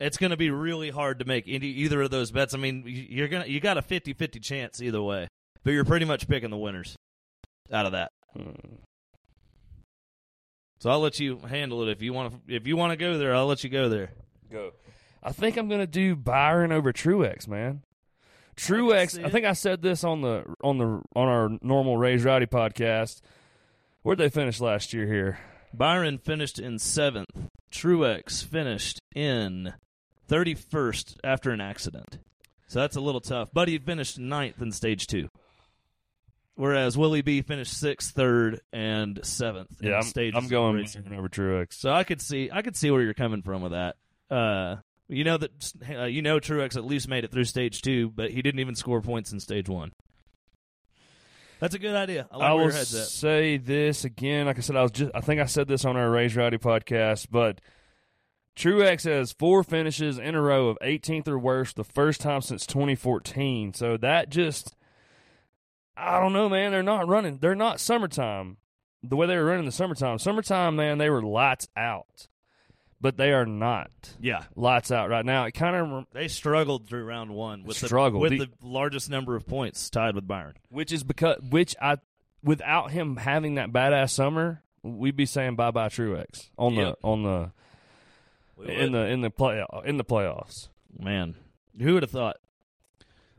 [0.00, 2.54] It's going to be really hard to make any, either of those bets.
[2.54, 5.28] I mean, you- you're gonna you got a 50-50 chance either way,
[5.62, 6.96] but you're pretty much picking the winners
[7.70, 8.10] out of that.
[8.34, 8.50] Hmm.
[10.80, 12.32] So I'll let you handle it if you want.
[12.48, 14.10] to If you want to go there, I'll let you go there.
[14.50, 14.72] Go.
[15.22, 17.82] I think I'm gonna do Byron over Truex, man.
[18.62, 19.10] Truex.
[19.10, 22.46] see I, think I said this on the on the on our normal Raised Rowdy
[22.46, 23.20] podcast.
[24.02, 25.38] Where'd they finish last year here?
[25.74, 27.48] Byron finished in seventh.
[27.72, 29.74] Truex finished in
[30.28, 32.18] thirty-first after an accident.
[32.66, 33.48] So that's a little tough.
[33.52, 35.28] But he finished ninth in stage two.
[36.54, 39.70] Whereas Willie B finished sixth, third, and seventh.
[39.80, 41.72] in Yeah, I'm, stages I'm going over Truex.
[41.74, 43.96] So I could see, I could see where you're coming from with that.
[44.30, 44.76] Uh,
[45.08, 48.30] you know that, uh, you know, Truex at least made it through stage two, but
[48.30, 49.92] he didn't even score points in stage one.
[51.60, 52.26] That's a good idea.
[52.30, 53.06] I like I where will your head's at.
[53.06, 54.46] say this again.
[54.46, 55.12] Like I said, I was just.
[55.14, 57.60] I think I said this on our Raised Rowdy podcast, but
[58.56, 62.66] Truex has four finishes in a row of 18th or worse, the first time since
[62.66, 63.74] 2014.
[63.74, 64.74] So that just,
[65.96, 66.72] I don't know, man.
[66.72, 67.38] They're not running.
[67.38, 68.58] They're not summertime
[69.02, 70.18] the way they were running in the summertime.
[70.18, 72.28] Summertime, man, they were lights out,
[73.02, 75.44] but they are not Yeah, lights out right now.
[75.44, 78.22] It kind of, they struggled through round one with Struggled.
[78.22, 80.54] the, with The- the largest number of points tied with Byron.
[80.70, 81.96] which is because, which I,
[82.42, 86.96] without him having that badass summer, we'd be saying bye bye Truex on Yep.
[87.02, 87.52] the on the
[88.72, 90.68] in the in the play in the playoffs.
[90.96, 91.34] man,
[91.80, 92.36] who would have thought?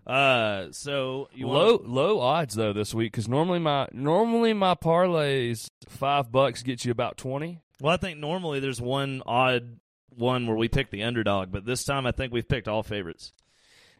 [0.05, 4.75] Uh, so you low want low odds though this week because normally my normally my
[4.75, 7.61] parlays five bucks gets you about twenty.
[7.81, 9.79] Well, I think normally there's one odd
[10.15, 13.33] one where we pick the underdog, but this time I think we've picked all favorites.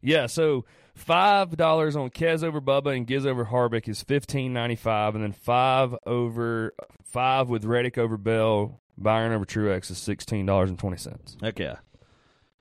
[0.02, 4.76] Yeah, so five dollars on Kez over Bubba and Gibbs over Harvick is fifteen ninety
[4.76, 10.46] five, and then five over five with Reddick over Bell, Byron over Truex is sixteen
[10.46, 11.38] dollars and twenty cents.
[11.42, 11.78] Heck yeah,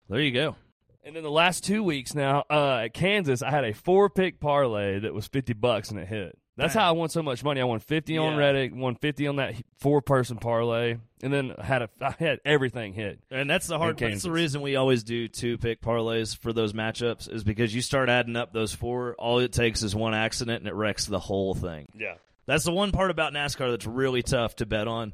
[0.09, 0.57] there you go.
[1.05, 4.39] And then the last two weeks now uh, at Kansas, I had a four pick
[4.39, 6.39] parlay that was fifty bucks and it hit.
[6.63, 7.61] That's how I won so much money.
[7.61, 8.39] I won fifty on Yeah.
[8.39, 12.41] Reddick, won fifty on that four person parlay, and then I had a I had
[12.45, 13.21] everything hit.
[13.31, 13.99] And that's the hard.
[13.99, 17.83] That's the reason we always do two pick parlays for those matchups is because you
[17.83, 19.15] start adding up those four.
[19.19, 21.89] All it takes is one accident and it wrecks the whole thing.
[21.99, 22.15] Yeah,
[22.47, 25.13] That's the one part about NASCAR that's really tough to bet on.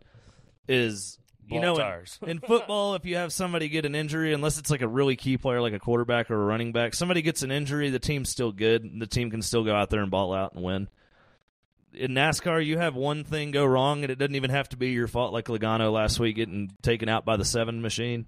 [0.68, 2.18] Is you Ball know in- tires.
[2.26, 5.38] in, football if you have somebody get an injury, unless it's like a really key
[5.38, 8.52] player like a quarterback or a running back, somebody gets an injury, the team's still
[8.52, 8.86] good.
[9.00, 10.88] The team can still go out there and ball out and win.
[11.94, 14.90] In NASCAR, you have one thing go wrong, and it doesn't even have to be
[14.90, 18.26] your fault, like Logano last week getting taken out by the seven machine.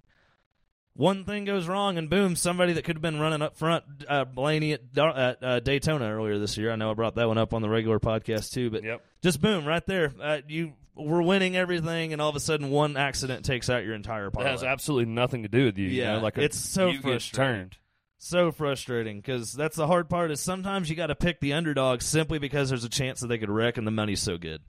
[0.93, 4.25] One thing goes wrong, and boom, somebody that could have been running up front, uh,
[4.25, 6.69] Blaney at, Dar- at uh, Daytona earlier this year.
[6.71, 9.01] I know I brought that one up on the regular podcast too, but Yep.
[9.21, 10.11] just boom, right there.
[10.21, 13.95] Uh, you were winning everything, and all of a sudden, one accident takes out your
[13.95, 14.51] entire That parlay.
[14.51, 15.87] has absolutely nothing to do with you.
[15.87, 17.35] you Yeah, know, like a- it's so you frustrating.
[17.55, 17.77] turned.
[18.23, 20.31] So frustrating because that's the hard part.
[20.31, 23.37] Is sometimes you got to pick the underdog simply because there's a chance that they
[23.37, 24.61] could wreck, and the money's so good,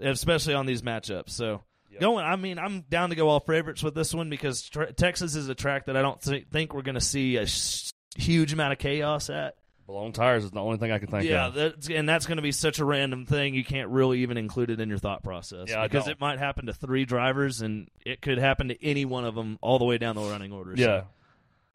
[0.00, 1.30] especially on these matchups.
[1.30, 1.62] So.
[1.92, 2.00] Yep.
[2.02, 5.34] Going, I mean, I'm down to go all favorites with this one because tra- Texas
[5.34, 8.52] is a track that I don't th- think we're going to see a sh- huge
[8.52, 9.56] amount of chaos at.
[9.88, 11.54] Blown tires is the only thing I can think yeah, of.
[11.54, 13.56] that's, and that's going to be such a random thing.
[13.56, 16.66] You can't really even include it in your thought process Yeah, because it might happen
[16.66, 19.98] to three drivers, and it could happen to any one of them all the way
[19.98, 20.76] down the running order.
[20.76, 21.02] So Yeah.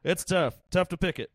[0.05, 1.31] It's tough, tough to pick it.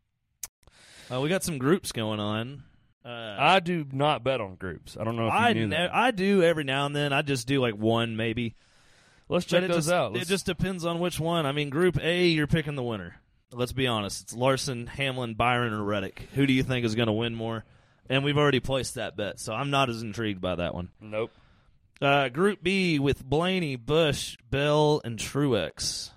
[1.13, 2.63] Uh, we got some groups going on.
[3.05, 4.97] Uh, I do not bet on groups.
[4.99, 5.89] I don't know if you I knew ne-.
[5.93, 7.13] I do every now and then.
[7.13, 8.55] I just do like one maybe.
[9.29, 10.13] Let's check it those just, out.
[10.13, 11.47] It Let's- just depends on which one.
[11.47, 13.17] I mean, Group A, you're picking the winner.
[13.53, 14.23] Let's be honest.
[14.23, 16.29] It's Larson, Hamlin, Byron, or Reddick.
[16.35, 17.65] Who do you think is going to win more?
[18.09, 20.91] And we've already placed that bet, so I'm not as intrigued by that one.
[21.01, 21.33] nope.
[22.01, 26.11] Uh, group B with Blaney, Busch, Bell, and Truex.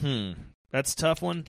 [0.00, 0.32] Hmm,
[0.72, 1.46] that's a tough one.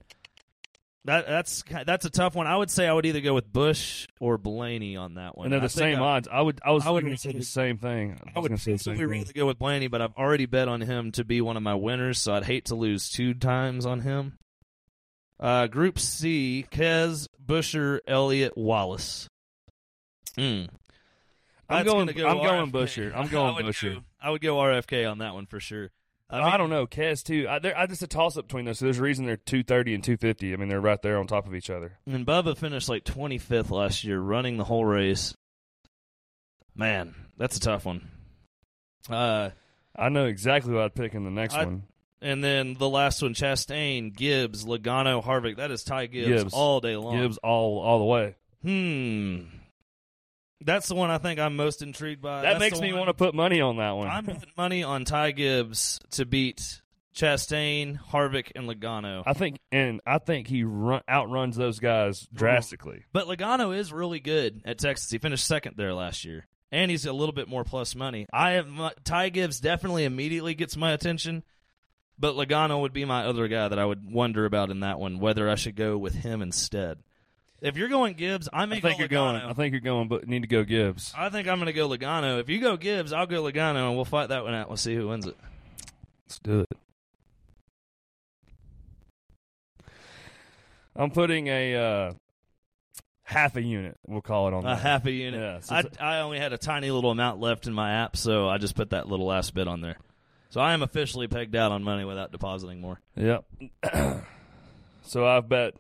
[1.06, 2.46] That that's that's a tough one.
[2.46, 5.46] I would say I would either go with Busch or Blaney on that one.
[5.46, 6.28] And they're the think same I- odds.
[6.32, 6.60] I would.
[6.64, 6.86] I was.
[6.86, 8.20] I would- going to say the same thing.
[8.24, 9.22] I, I would going say the same probably thing.
[9.22, 11.74] rather go with Blaney, but I've already bet on him to be one of my
[11.74, 14.38] winners, so I'd hate to lose two times on him.
[15.40, 19.28] Uh, group C: Kez, Buescher, Elliott, Wallace.
[20.36, 20.66] Hmm.
[21.68, 23.12] I'm going- go I'm going Buescher.
[23.16, 23.96] I'm going would Buescher.
[23.96, 25.90] Go, I would go RFK on that one for sure.
[26.32, 26.88] I, don't know.
[26.88, 27.48] Kez too.
[27.48, 28.80] I, I just a toss up between those.
[28.80, 30.54] So there's a reason they're two thirty and two fifty.
[30.54, 31.98] I mean, they're right there on top of each other.
[32.06, 35.34] And Bubba finished like 25th last year, running the whole race.
[36.76, 38.08] Man, that's a tough one.
[39.10, 39.50] Uh,
[39.96, 41.84] I know exactly what I'd pick in the next I- one.
[42.22, 45.58] and then the last one: Chastain, Gibbs, Logano, Harvick.
[45.58, 46.54] That is Ty Gibbs, Gibbs.
[46.54, 47.18] all day long.
[47.20, 48.36] Gibbs all all the way.
[48.64, 49.42] Hmm.
[50.64, 52.42] That's the one I think I'm most intrigued by.
[52.42, 54.08] that That's makes me want to put money on that one.
[54.08, 56.82] I'm putting money on Ty Gibbs to beat
[57.16, 59.24] Chastain, Harvick, and Logano.
[59.26, 62.38] I think, and I think he run, outruns those guys mm-hmm.
[62.38, 63.06] drastically.
[63.12, 65.10] But Logano is really good at Texas.
[65.12, 68.28] He finished second there last year, and he's a little bit more plus money.
[68.32, 71.44] I have my, Ty Gibbs definitely immediately gets my attention,
[72.18, 75.20] but Logano would be my other guy that I would wonder about in that one
[75.20, 77.00] whether I should go with him instead.
[77.62, 79.40] If you're going Gibbs, I may I think go you're going.
[79.40, 79.50] Logano.
[79.50, 81.14] I think you're going, but need to go Gibbs.
[81.16, 82.40] I think I'm going to go Logano.
[82.40, 84.68] If you go Gibbs, I'll go Logano, and we'll fight that one out.
[84.68, 85.38] We'll see who wins it.
[86.28, 86.78] Let's do it.
[90.96, 92.14] I'm putting a uh,
[93.24, 93.98] half a unit.
[94.08, 95.40] We'll call it on A half a unit.
[95.40, 98.50] Yeah, so I, I only had a tiny little amount left in my app, so
[98.50, 99.98] I just put that little last bit on there.
[100.50, 103.00] So I am officially pegged out on money without depositing more.
[103.16, 103.46] Yep.
[105.04, 105.76] so I've bet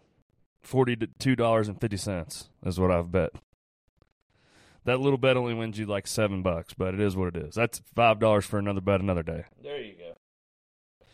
[0.61, 3.31] forty two dollars and fifty cents is what I've bet.
[4.85, 7.55] That little bet only wins you like seven bucks, but it is what it is.
[7.55, 9.45] That's five dollars for another bet another day.
[9.61, 11.05] There you go.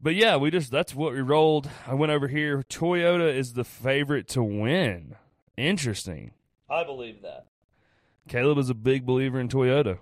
[0.00, 1.68] but yeah, we just that's what we rolled.
[1.86, 2.64] I went over here.
[2.68, 5.16] Toyota is the favorite to win.
[5.56, 6.32] Interesting.
[6.68, 7.46] I believe that.
[8.28, 9.98] Caleb is a big believer in Toyota.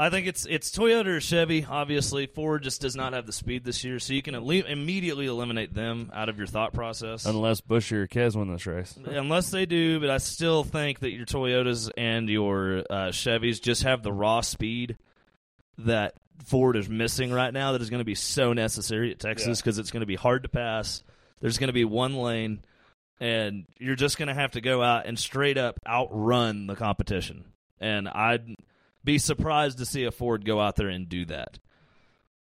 [0.00, 1.66] I think it's it's Toyota or Chevy.
[1.68, 5.26] Obviously, Ford just does not have the speed this year, so you can ele- immediately
[5.26, 7.26] eliminate them out of your thought process.
[7.26, 8.96] Unless Buescher or Kez win this race.
[9.04, 13.82] Unless they do, but I still think that your Toyotas and your uh, Chevys just
[13.82, 14.96] have the raw speed
[15.78, 17.72] that Ford is missing right now.
[17.72, 20.44] That is going to be so necessary at Texas because it's going to be hard
[20.44, 21.02] to pass.
[21.40, 22.62] There's going to be one lane,
[23.18, 27.46] and you're just going to have to go out and straight up outrun the competition.
[27.80, 28.56] And I'd
[29.04, 31.58] be surprised to see a Ford go out there and do that.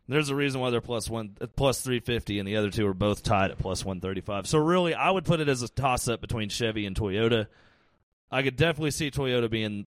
[0.10, 2.94] There's a reason why they're plus one, plus three fifty, and the other two are
[2.94, 4.48] both tied at plus one thirty five.
[4.48, 7.48] So really, I would put it as a toss up between Chevy and Toyota.
[8.32, 9.86] I could definitely see Toyota being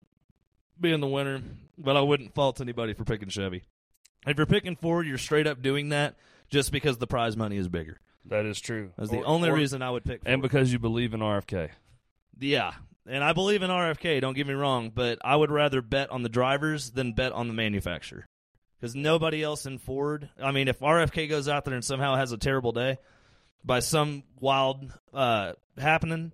[0.79, 1.41] being the winner,
[1.79, 3.63] but I wouldn't fault anybody for picking Chevy.
[4.27, 6.17] If you're picking Ford, you're straight up doing that
[6.51, 7.99] just because the prize money is bigger.
[8.27, 8.91] That is true.
[8.99, 10.23] That's the only or- reason I would pick.
[10.23, 10.33] Ford.
[10.33, 11.71] And because you believe in RFK.
[12.39, 12.73] Yeah,
[13.07, 14.21] and I believe in RFK.
[14.21, 17.49] Don't get me wrong, but I would rather bet on the drivers than bet on
[17.49, 18.27] the manufacturer
[18.81, 20.29] because nobody else in Ford.
[20.43, 22.99] I mean, if RFK goes out there and somehow has a terrible day
[23.65, 26.33] by some wild uh, happening,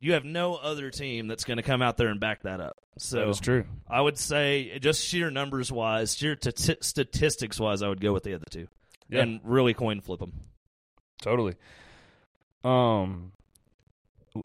[0.00, 2.76] you have no other team that's going to come out there and back that up.
[2.98, 3.64] So that is true.
[3.88, 8.22] I would say, just sheer numbers wise, sheer t- statistics wise, I would go with
[8.22, 8.68] the other two
[9.10, 9.20] Yeah.
[9.22, 10.32] and really coin flip them.
[11.20, 11.56] Totally.
[12.64, 13.32] Um,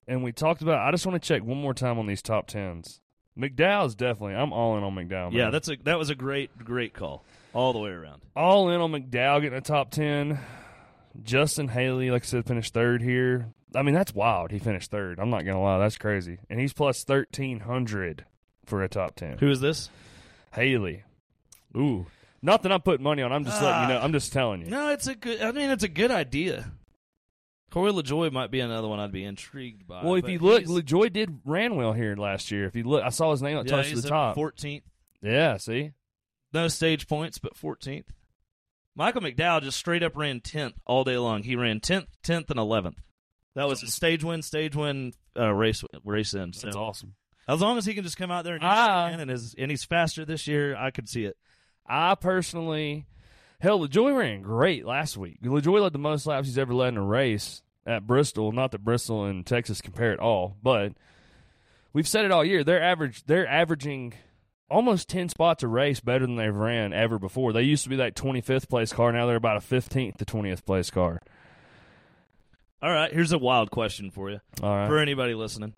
[0.08, 0.80] and we talked about.
[0.88, 3.00] I just want to check one more time on these top tens.
[3.38, 4.36] McDowell's definitely.
[4.36, 5.34] I'm all in on McDowell.
[5.34, 7.24] Yeah, that's a that was a great great call
[7.54, 8.22] all the way around.
[8.36, 10.40] all in on McDowell getting a top ten.
[11.24, 13.54] Justin Haley, like I said, finished third here.
[13.76, 14.52] I mean, that's wild.
[14.52, 15.20] He finished third.
[15.20, 16.40] I'm not gonna lie, that's crazy.
[16.50, 18.26] And he's plus thirteen hundred
[18.66, 19.38] for a top ten.
[19.38, 19.90] Who is this?
[20.54, 21.04] Haley.
[21.76, 22.06] Ooh.
[22.42, 23.32] Not that I'm putting money on.
[23.32, 24.00] I'm just letting you know.
[24.00, 24.04] Ah.
[24.04, 24.68] I'm just telling you.
[24.68, 25.42] No, it's a good.
[25.42, 26.72] I mean, it's a good idea.
[27.72, 30.04] Corey LaJoie might be another one I'd be intrigued by.
[30.04, 32.66] Well, if you look, he's- Joy did ran well here last year.
[32.66, 34.36] If you look, I saw his name at yeah, touch to the top.
[34.36, 34.84] 14th.
[35.24, 35.92] Yeah, see,
[36.54, 38.08] No stage points, but 14th.
[38.94, 41.44] Michael McDowell just straight up ran 10th all day long.
[41.44, 42.98] He ran 10th, 10th, and 11th.
[43.56, 46.52] That was a stage win, stage win, uh, race race in.
[46.54, 47.16] So that's awesome.
[47.48, 49.08] as long as he can just come out there and, Ah.
[49.08, 51.38] and, is, and he's faster this year, I could see it.
[51.88, 53.06] I personally,
[53.62, 55.42] hell, LaJoie ran great last week.
[55.42, 58.52] LaJoie led the most laps he's ever led in a race at Bristol.
[58.52, 60.94] Not that Bristol and Texas compare at all, but
[61.94, 62.64] we've said it all year.
[62.64, 63.24] They're average.
[63.26, 64.14] They're averaging
[64.70, 67.54] almost ten spots a race better than they've ran ever before.
[67.54, 69.12] They used to be that twenty fifth place car.
[69.12, 71.22] Now they're about a fifteenth to twentieth place car.
[72.82, 74.40] All right, here's a wild question for you.
[74.64, 74.88] All right.
[74.88, 75.76] for anybody listening.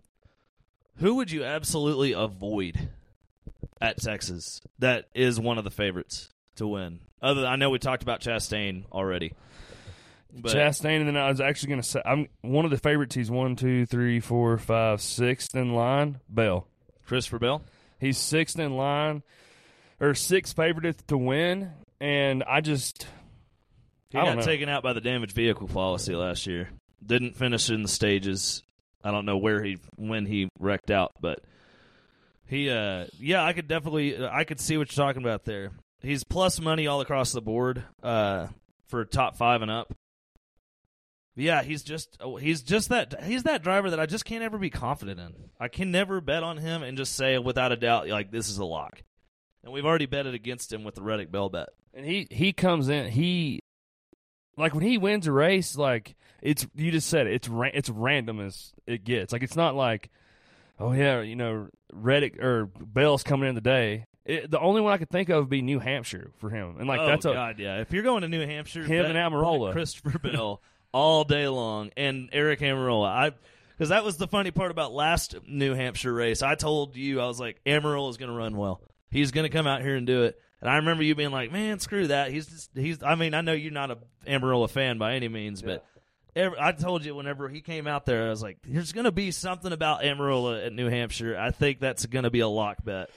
[0.97, 2.89] Who would you absolutely avoid
[3.81, 6.99] at Texas that is one of the favorites to win?
[7.23, 9.33] Other, I know we talked about Chastain already.
[10.35, 13.15] But Chastain, and then I was actually going to say, I'm one of the favorites.
[13.15, 16.19] He's one, two, three, four, five, sixth in line.
[16.27, 16.67] Bell.
[17.05, 17.61] Christopher Bell.
[17.99, 19.23] He's sixth in line,
[20.01, 21.71] or sixth favorite to win.
[22.01, 23.07] And I just,
[24.09, 24.43] He I got know.
[24.43, 26.69] taken out by the damaged vehicle policy last year.
[27.05, 28.63] Didn't finish in the stages.
[29.03, 31.39] I don't know where he when he wrecked out, but
[32.45, 35.71] he uh yeah, I could definitely I could see what you're talking about there.
[36.03, 38.47] He's plus money all across the board uh
[38.87, 39.93] for top 5 and up.
[41.35, 44.69] Yeah, he's just he's just that he's that driver that I just can't ever be
[44.69, 45.33] confident in.
[45.59, 48.59] I can never bet on him and just say without a doubt like this is
[48.59, 49.01] a lock.
[49.63, 51.69] And we've already betted against him with the Reddick Bell bet.
[51.93, 53.09] and he he comes in.
[53.09, 53.61] He
[54.57, 57.89] like when he wins a race, like it's you just said it, it's ra- it's
[57.89, 59.33] random as it gets.
[59.33, 60.11] Like it's not like,
[60.79, 64.05] oh yeah, you know, Reddick or Bell's coming in today.
[64.25, 66.87] It, the only one I could think of would be New Hampshire for him, and
[66.87, 67.81] like oh, that's a God, yeah.
[67.81, 69.73] If you're going to New Hampshire, Him bet- and Almirola.
[69.73, 70.61] Christopher Bell
[70.93, 73.07] all day long, and Aric Almirola.
[73.07, 73.31] I
[73.77, 76.41] because that was the funny part about last New Hampshire race.
[76.41, 78.81] I told you I was like Almirola is going to run well.
[79.11, 80.39] He's going to come out here and do it.
[80.61, 83.03] And I remember you being like, "Man, screw that." He's just, he's.
[83.03, 85.85] I mean, I know you're not a Almirola fan by any means, but.
[86.35, 89.11] Every, I told you whenever he came out there, I was like, "There's going to
[89.11, 91.37] be something about Almirola at New Hampshire.
[91.37, 93.11] I think that's going to be a lock bet."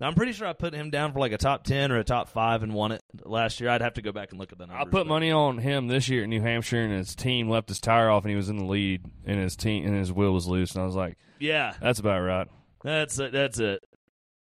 [0.00, 2.04] Now, I'm pretty sure I put him down for like a top ten or a
[2.04, 3.68] top five and won it last year.
[3.68, 4.80] I'd have to go back and look at the numbers.
[4.80, 7.68] I put but- money on him this year at New Hampshire, and his team left
[7.68, 10.32] his tire off, and he was in the lead, and his team and his wheel
[10.32, 12.48] was loose, and I was like, Yeah, that's about right,
[12.82, 13.32] that's it.
[13.32, 13.80] That's it.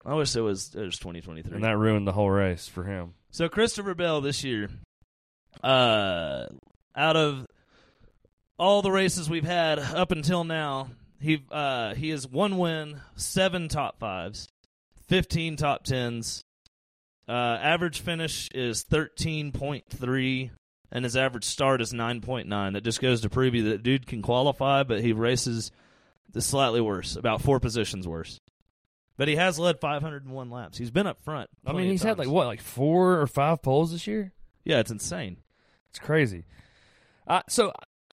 [0.05, 1.55] I wish it was it was 2023.
[1.55, 3.15] and that ruined the whole race for him.
[3.31, 4.69] So Christopher Bell this year,
[5.63, 6.47] uh,
[6.97, 7.47] out of
[8.59, 10.89] all the races we've had up until now,
[11.21, 14.49] he uh he has one win, seven top fives,
[15.13, 16.43] fifteen top tens.
[17.29, 20.51] Uh, average finish is thirteen point three,
[20.91, 22.73] and his average start is 9.9.
[22.73, 25.71] That just goes to prove you that dude can qualify, but he races
[26.39, 28.41] slightly worse, about four positions worse.
[29.19, 30.79] But he has led 501 laps.
[30.79, 31.51] He's been up front.
[31.67, 34.33] I mean, he's had like what, like four or five poles this year.
[34.65, 35.37] Yeah, it's insane.
[35.91, 36.47] It's crazy.
[37.29, 37.73] I, so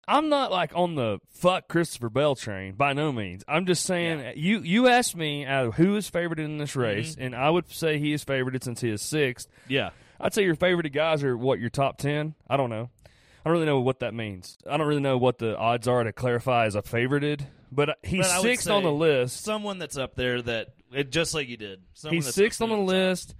[0.10, 3.44] I'm not like on the fuck Christopher Bell train by no means.
[3.48, 4.32] I'm just saying Yeah.
[4.36, 7.22] you you asked me uh, who is favored in this race, Mm-hmm.
[7.24, 9.48] and I would say he is favored since he is sixth.
[9.68, 9.92] Yeah.
[10.20, 12.34] I'd say your favorite guys are what your top ten.
[12.50, 12.90] I don't know.
[13.06, 13.10] I
[13.50, 14.58] don't really know what that means.
[14.70, 17.42] I don't really know what the odds are to clarify as a favorited.
[17.72, 19.44] But uh, he's But sixth on the list.
[19.44, 21.82] Someone that's up there that, it, just like you did.
[21.94, 23.36] Someone He's sixth on the list,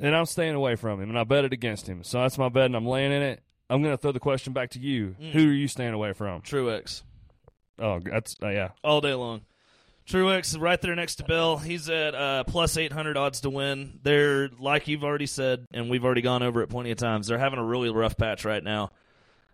[0.00, 2.02] and I'm staying away from him, and I bet it against him.
[2.04, 3.40] So that's my bet, and I'm laying in it.
[3.68, 5.16] I'm going to throw the question back to you.
[5.20, 5.32] Mm.
[5.32, 6.42] Who are you staying away from?
[6.42, 7.02] Truex.
[7.78, 8.70] Oh, that's uh, yeah.
[8.82, 9.42] all day long.
[10.08, 11.56] Truex is right there next to Bell.
[11.56, 13.98] He's at uh, plus 800 odds to win.
[14.02, 17.38] They're, like you've already said, and we've already gone over it plenty of times, they're
[17.38, 18.92] having a really rough patch right now.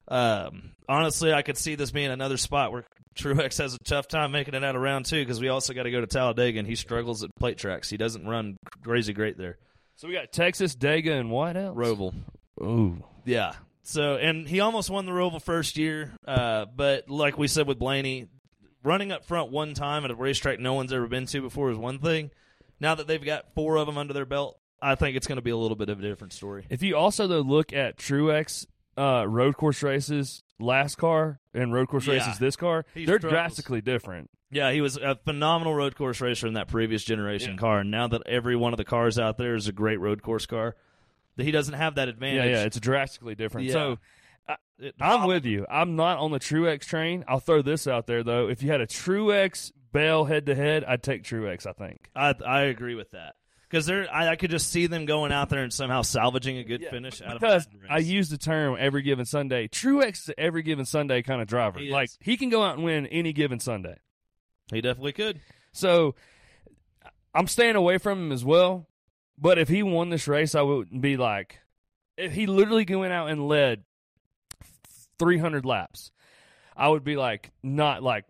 [0.09, 2.85] Um, honestly, I could see this being another spot where
[3.15, 5.85] Truex has a tough time making it out of round two because we also got
[5.85, 7.89] to go to Talladega, and he struggles at plate tracks.
[7.89, 9.57] He doesn't run crazy great there.
[9.97, 11.77] So we got Texas, Dega, and what else?
[11.77, 12.15] Roval.
[12.61, 13.55] Ooh, Yeah.
[13.85, 17.79] So, and he almost won the Roval first year, uh, but like we said with
[17.79, 18.29] Blaney,
[18.85, 21.77] running up front one time at a racetrack no one's ever been to before is
[21.79, 22.31] one thing.
[22.81, 25.43] Now that they've got four of them under their belt, I think it's going to
[25.43, 26.67] be a little bit of a different story.
[26.71, 28.67] if you also though look at Truex
[28.97, 32.15] uh, road course races last car and road course Yeah.
[32.15, 33.33] races this car, He they're struggles.
[33.33, 34.31] drastically different.
[34.51, 37.57] Yeah, he was a phenomenal road course racer in that previous generation Yeah.
[37.59, 40.23] car, and now that every one of the cars out there is a great road
[40.23, 40.77] course car,
[41.37, 42.45] that he doesn't have that advantage.
[42.51, 43.67] yeah, yeah it's drastically different.
[43.69, 43.73] Yeah.
[43.73, 43.99] So
[44.79, 45.65] It- I'm with you.
[45.71, 47.25] I'm not on the Truex train.
[47.29, 48.49] I'll throw this out there though.
[48.49, 51.67] If you had a Truex Bell head to head, I'd take Truex.
[51.67, 52.11] I think.
[52.17, 53.37] I I agree with that
[53.71, 56.65] because they're I, I could just see them going out there and somehow salvaging a
[56.65, 59.69] good finish out because of bad I use the term every given Sunday.
[59.69, 61.79] Truex is every given Sunday kind of driver.
[61.79, 63.99] He like he can go out and win any given Sunday.
[64.73, 65.41] he definitely could.
[65.73, 66.17] So
[67.35, 68.89] I'm staying away from him as well.
[69.39, 71.59] But if he won this race, I wouldn't be like,
[72.17, 73.85] if he literally went out and led
[75.19, 76.13] 300 laps,
[76.77, 78.25] I would be like, not like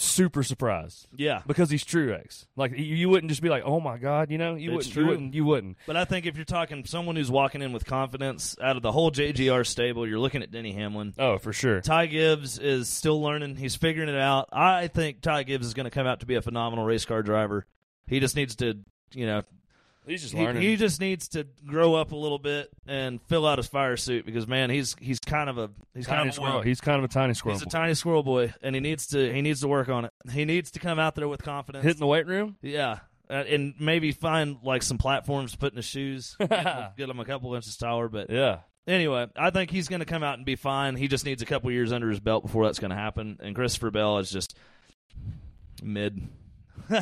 [0.00, 2.46] super surprised Yeah, because he's Truex.
[2.56, 5.06] Like you, you wouldn't just be like, oh my god, you know, you wouldn't, you
[5.06, 5.76] wouldn't, you wouldn't.
[5.86, 8.92] But I think if you're talking someone who's walking in with confidence out of the
[8.92, 11.14] whole JGR stable, you're looking at Denny Hamlin.
[11.18, 11.80] Oh, for sure.
[11.80, 13.56] Ty Gibbs is still learning.
[13.56, 14.48] He's figuring it out.
[14.52, 17.22] I think Ty Gibbs is going to come out to be a phenomenal race car
[17.22, 17.66] driver.
[18.06, 18.78] He just needs to,
[19.12, 19.42] you know,
[20.08, 20.62] He's just he, learning.
[20.62, 24.24] he just needs to grow up a little bit and fill out his fire suit
[24.26, 26.62] because man, he's he's kind of a he's tiny kind of a squirrel.
[26.62, 27.58] He's kind of a tiny squirrel.
[27.58, 30.12] He's a tiny squirrel boy, and he needs to he needs to work on it.
[30.32, 31.84] He needs to come out there with confidence.
[31.84, 32.56] Hitting the weight room.
[32.62, 36.84] Yeah, uh, and maybe find like some platforms to put in his shoes, get him,
[36.96, 38.08] get him a couple inches taller.
[38.08, 38.60] But Yeah.
[38.86, 40.96] anyway, I think he's going to come out and be fine.
[40.96, 43.38] He just needs a couple years under his belt before that's going to happen.
[43.42, 44.56] And Christopher Bell is just
[45.82, 46.22] mid.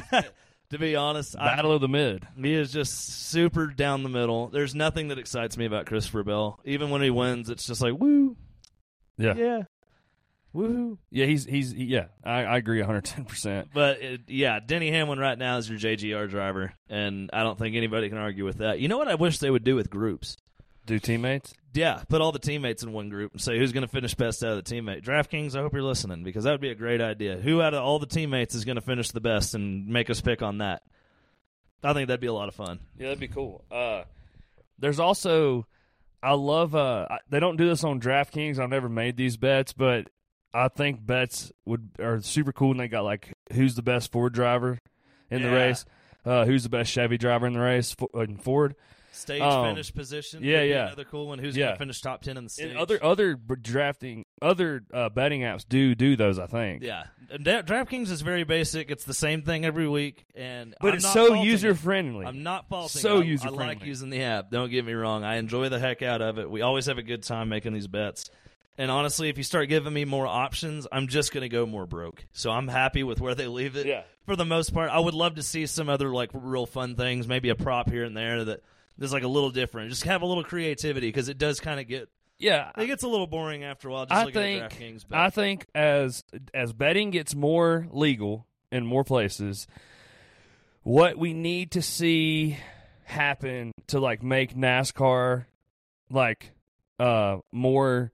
[0.70, 2.26] to be honest, I, Battle of the mid.
[2.40, 4.48] he is just super down the middle.
[4.48, 6.60] There's nothing that excites me about Christopher Bell.
[6.64, 8.36] Even when he wins, it's just like woo,
[9.18, 9.34] Yeah.
[9.34, 9.62] yeah,
[10.54, 10.98] woohoo.
[11.10, 11.26] Yeah.
[11.26, 12.06] He's he's yeah.
[12.24, 13.24] I, I agree 110.
[13.26, 17.58] percent But it, yeah, Denny Hamlin right now is your JGR driver, and I don't
[17.58, 18.80] think anybody can argue with that.
[18.80, 20.36] You know what I wish they would do with groups?
[20.86, 21.52] Do teammates?
[21.74, 24.42] Yeah, put all the teammates in one group and say who's going to finish best
[24.42, 25.02] out of the teammate.
[25.04, 27.36] DraftKings, I hope you're listening because that would be a great idea.
[27.36, 30.20] Who out of all the teammates is going to finish the best and make us
[30.20, 30.82] pick on that?
[31.82, 32.78] I think that'd be a lot of fun.
[32.98, 33.64] Yeah, that'd be cool.
[33.70, 34.04] Uh,
[34.78, 35.66] there's also,
[36.22, 36.74] I love.
[36.74, 38.58] Uh, I- they don't do this on DraftKings.
[38.58, 40.08] I've never made these bets, but
[40.54, 42.70] I think bets would are super cool.
[42.70, 44.78] And they got like who's the best Ford driver
[45.30, 45.84] in the race,
[46.24, 48.74] uh, who's the best Chevy driver in the race in Ford,
[49.16, 50.44] Stage Um, finish position.
[50.44, 50.86] yeah, yeah.
[50.86, 51.38] Another cool one.
[51.38, 51.66] Who's Yeah.
[51.66, 52.68] going to finish top 10 in the stage?
[52.70, 56.38] and other other drafting other uh, betting apps do do those.
[56.38, 56.82] I think.
[56.82, 57.04] yeah.
[57.42, 58.90] Da- DraftKings is very basic.
[58.90, 60.24] It's the same thing every week.
[60.34, 62.26] and But I'm it's so user friendly.
[62.26, 63.64] I'm not faulting So user friendly.
[63.64, 64.50] I like using the app.
[64.50, 65.24] Don't get me wrong.
[65.24, 66.50] I enjoy the heck out of it.
[66.50, 68.30] We always have a good time making these bets.
[68.78, 71.86] And honestly, if you start giving me more options, I'm just going to go more
[71.86, 72.26] broke.
[72.32, 73.86] So I'm happy with where they leave it.
[73.86, 74.02] Yeah.
[74.26, 77.26] For the most part, I would love to see some other like real fun things,
[77.26, 78.60] maybe a prop here and there that
[79.00, 79.90] is like a little different.
[79.90, 83.08] Just have a little creativity because it does kind of get Yeah, it gets a
[83.08, 84.06] little boring after a while.
[84.06, 85.04] Just I looking think at DraftKings.
[85.08, 86.24] But I think as
[86.54, 89.66] as betting gets more legal in more places,
[90.82, 92.58] what we need to see
[93.04, 95.46] happen to like make NASCAR
[96.10, 96.52] like
[96.98, 98.12] uh more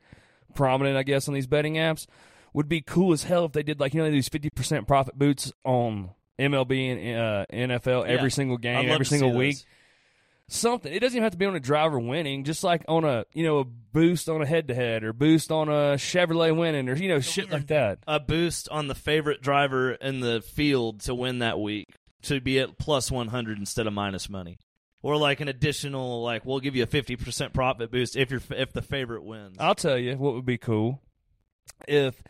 [0.55, 2.07] prominent, I guess, on these betting apps
[2.53, 5.19] would be cool as hell if they did like you know these fifty percent profit
[5.19, 8.13] boots on MLB and uh, NFL Yeah.
[8.15, 9.65] every single game, every single those.
[10.53, 10.93] Something.
[10.93, 13.45] It doesn't even have to be on a driver winning, just like on a you
[13.45, 16.97] know a boost on a head to head or boost on a Chevrolet winning or
[16.97, 17.99] you know shit like that.
[18.07, 21.89] A boost on the favorite driver in the field to win that week
[22.23, 24.59] to be at plus 100 instead of minus money.
[25.03, 28.73] Or like an additional like we'll give you a 50% profit boost if you're if
[28.73, 29.57] the favorite wins.
[29.59, 31.01] I'll tell you what would be cool
[31.89, 32.23] if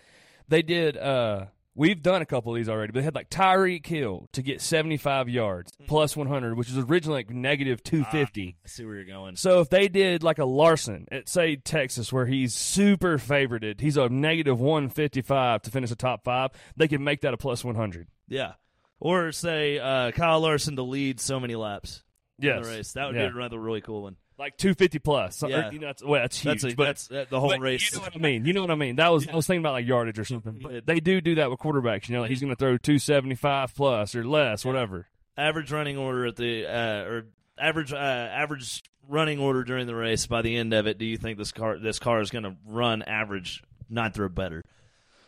[0.49, 0.97] they did.
[0.97, 4.43] uh We've done a couple of these already, but they had like Tyreek Hill to
[4.43, 8.57] get 75 yards plus 100, which was originally like negative 250.
[8.63, 9.37] I see where you're going.
[9.37, 13.97] So if they did like a Larson at say Texas, where he's super favorited, he's
[13.97, 18.07] a negative 155 to finish the top five, they could make that a plus 100.
[18.29, 18.53] Yeah.
[19.01, 22.03] Or say uh, Kyle Larson to lead so many laps
[22.39, 22.93] in the race.
[22.93, 23.29] That would Yeah.
[23.31, 24.17] be another really cool one.
[24.43, 25.37] Like 250 plus.
[25.37, 25.71] So- or, Yeah.
[25.71, 26.63] you know, that's, well, that's huge.
[26.63, 27.93] That's a, but that's uh, the whole but race.
[27.93, 28.45] You know what I mean?
[28.45, 28.97] You know what I mean?
[28.97, 30.59] That was I was thinking about like yardage or something.
[30.61, 32.09] But they do do that with quarterbacks.
[32.09, 35.07] You know, like he's going to throw 275 plus or less, whatever.
[35.37, 37.27] average running order at the uh, or
[37.57, 40.27] average uh, average running order during the race.
[40.27, 42.57] By the end of it, do you think this car this car is going to
[42.67, 44.65] run average ninth or better?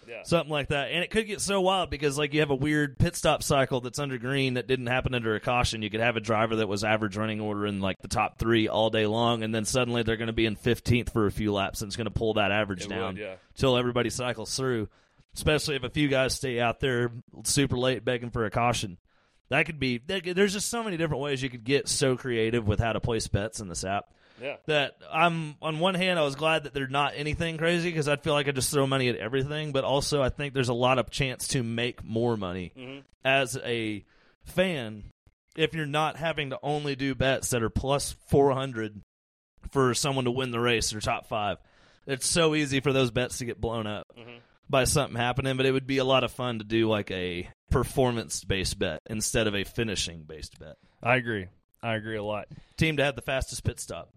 [0.09, 0.23] Yeah.
[0.25, 2.99] Something like that, and it could get so wild because like you have a weird
[2.99, 5.83] pit stop cycle that's under green that didn't happen under a caution.
[5.83, 8.69] You could have a driver that was average running order in like the top three
[8.69, 11.53] all day long, and then suddenly they're going to be in fifteenth for a few
[11.53, 13.35] laps, and it's going to pull that average It down would, yeah.
[13.57, 14.89] till everybody cycles through.
[15.35, 17.11] Especially if a few guys stay out there
[17.43, 18.99] super late begging for a caution.
[19.49, 19.99] That could be.
[19.99, 23.01] there- There's just so many different ways you could get so creative with how to
[23.01, 24.05] place bets in this app.
[24.41, 24.57] Yeah.
[24.67, 28.23] That I'm on one hand, I was glad that they're not anything crazy because I'd
[28.23, 29.73] feel like I just throw money at everything.
[29.73, 33.01] But also, I think there's a lot of chance to make more money mm-hmm.
[33.25, 34.05] as a
[34.45, 35.05] fan
[35.57, 39.01] if you're not having to only do bets that are plus 400
[39.71, 41.59] for someone to win the race or top five.
[42.07, 44.39] It's so easy for those bets to get blown up mm-hmm.
[44.69, 47.49] by something happening, but it would be a lot of fun to do like a
[47.71, 50.77] performance based bet instead of a finishing based bet.
[51.03, 51.49] I agree.
[51.83, 52.49] I agree a lot.
[52.77, 54.11] Team to have the fastest pit stop.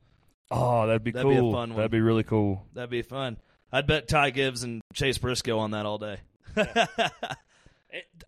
[0.49, 1.51] Oh, that'd be That'd be a cool.
[1.53, 1.77] fun one.
[1.77, 2.65] That'd be really cool.
[2.73, 3.37] That'd be fun.
[3.71, 6.19] I'd bet Ty Gibbs and Chase Briscoe on that all day.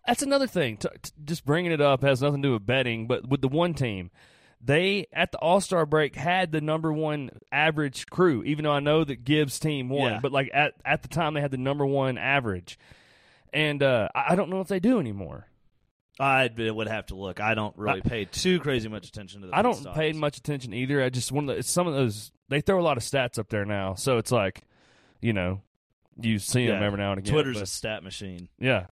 [0.06, 0.78] That's another thing.
[0.78, 3.48] T- t- just bringing it up has nothing to do with betting, but with the
[3.48, 4.10] one team,
[4.60, 8.42] they at the All Star break had the number one average crew.
[8.44, 10.20] Even though I know that Gibbs' team won, Yeah.
[10.20, 12.78] but like at at the time they had the number one average,
[13.52, 15.46] and uh, I I don't know if they do anymore.
[16.20, 17.40] I would have to look.
[17.40, 19.96] I don't really pay too crazy much attention to the I don't stops.
[19.96, 21.02] pay much attention either.
[21.02, 23.38] I just one of the, it's some of those they throw a lot of stats
[23.38, 24.62] up there now, so it's like,
[25.20, 25.62] you know,
[26.20, 27.32] you see them every now and again.
[27.32, 28.48] Twitter's but- a stat machine.
[28.58, 28.86] Yeah.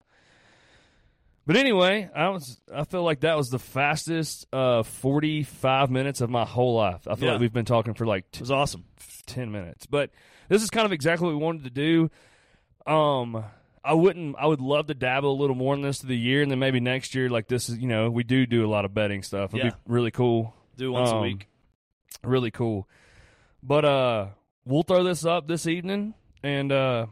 [1.45, 6.29] But anyway, I was I feel like that was the fastest uh 45 minutes of
[6.29, 7.07] my whole life.
[7.07, 7.31] I feel Yeah.
[7.33, 8.85] like we've been talking for like It was awesome.
[9.27, 9.85] 10 minutes.
[9.87, 10.11] But
[10.47, 12.11] this is kind of exactly what we wanted to do.
[12.91, 13.43] Um
[13.83, 16.41] I wouldn't I would love to dabble a little more in this to the year
[16.41, 18.85] and then maybe next year like this is, you know, we do do a lot
[18.85, 19.53] of betting stuff.
[19.53, 19.71] It'd Yeah.
[19.71, 20.53] be really cool.
[20.77, 21.47] Do once a Um, week.
[22.23, 22.87] Really cool.
[23.63, 24.27] But uh
[24.65, 26.13] we'll throw this up this evening
[26.43, 27.05] and uh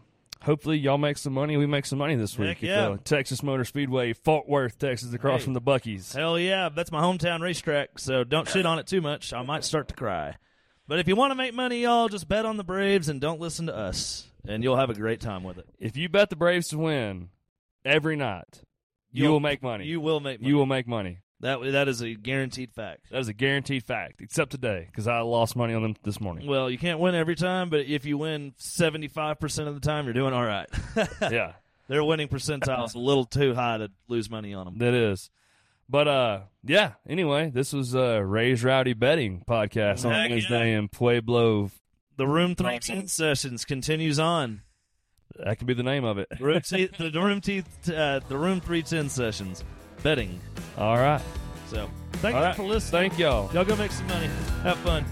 [0.44, 1.58] hopefully y'all make some money.
[1.58, 2.48] We make some money this week.
[2.60, 2.90] Heck at yeah.
[2.90, 5.46] the Texas Motor Speedway, Fort Worth, Texas, across Hey.
[5.46, 6.14] from the Buc-ee's.
[6.14, 7.98] Hell yeah, that's my hometown racetrack.
[8.00, 9.34] So don't shit on it too much.
[9.34, 10.36] I might start to cry.
[10.88, 13.42] But if you want to make money, y'all just bet on the Braves and don't
[13.42, 15.68] listen to us, and you'll have a great time with it.
[15.80, 17.30] If you bet the Braves to win
[17.86, 18.62] every night,
[19.12, 19.86] you You'll- make money.
[19.86, 20.50] You will make money.
[20.50, 21.20] You will make money.
[21.40, 23.12] that that is a guaranteed fact.
[23.12, 26.48] That is a guaranteed fact, except today because I lost money on them this morning.
[26.48, 29.82] Well, you can't win every time, but if you win seventy five percent of the
[29.82, 30.68] time, you're doing all right.
[31.22, 31.54] yeah,
[31.88, 34.78] Their winning percentile is a little too high to lose money on them.
[34.80, 35.30] that is.
[35.90, 36.94] But uh, yeah.
[37.08, 41.72] Anyway, this was uh, Raised Rowdy Betting podcast on Heck Wednesday in Pueblo.
[42.18, 44.62] The Room Three Ten sessions continues on.
[45.44, 46.28] That could be the name of it.
[46.40, 47.64] Room t- the Room T-
[47.96, 49.64] uh, the Room Three Ten sessions
[50.04, 50.40] betting.
[50.78, 51.22] All right.
[51.68, 52.56] So thank All you right.
[52.56, 53.10] for listening.
[53.10, 53.54] Thank y'all.
[53.54, 54.30] Y'all go make some money.
[54.64, 55.06] Have fun.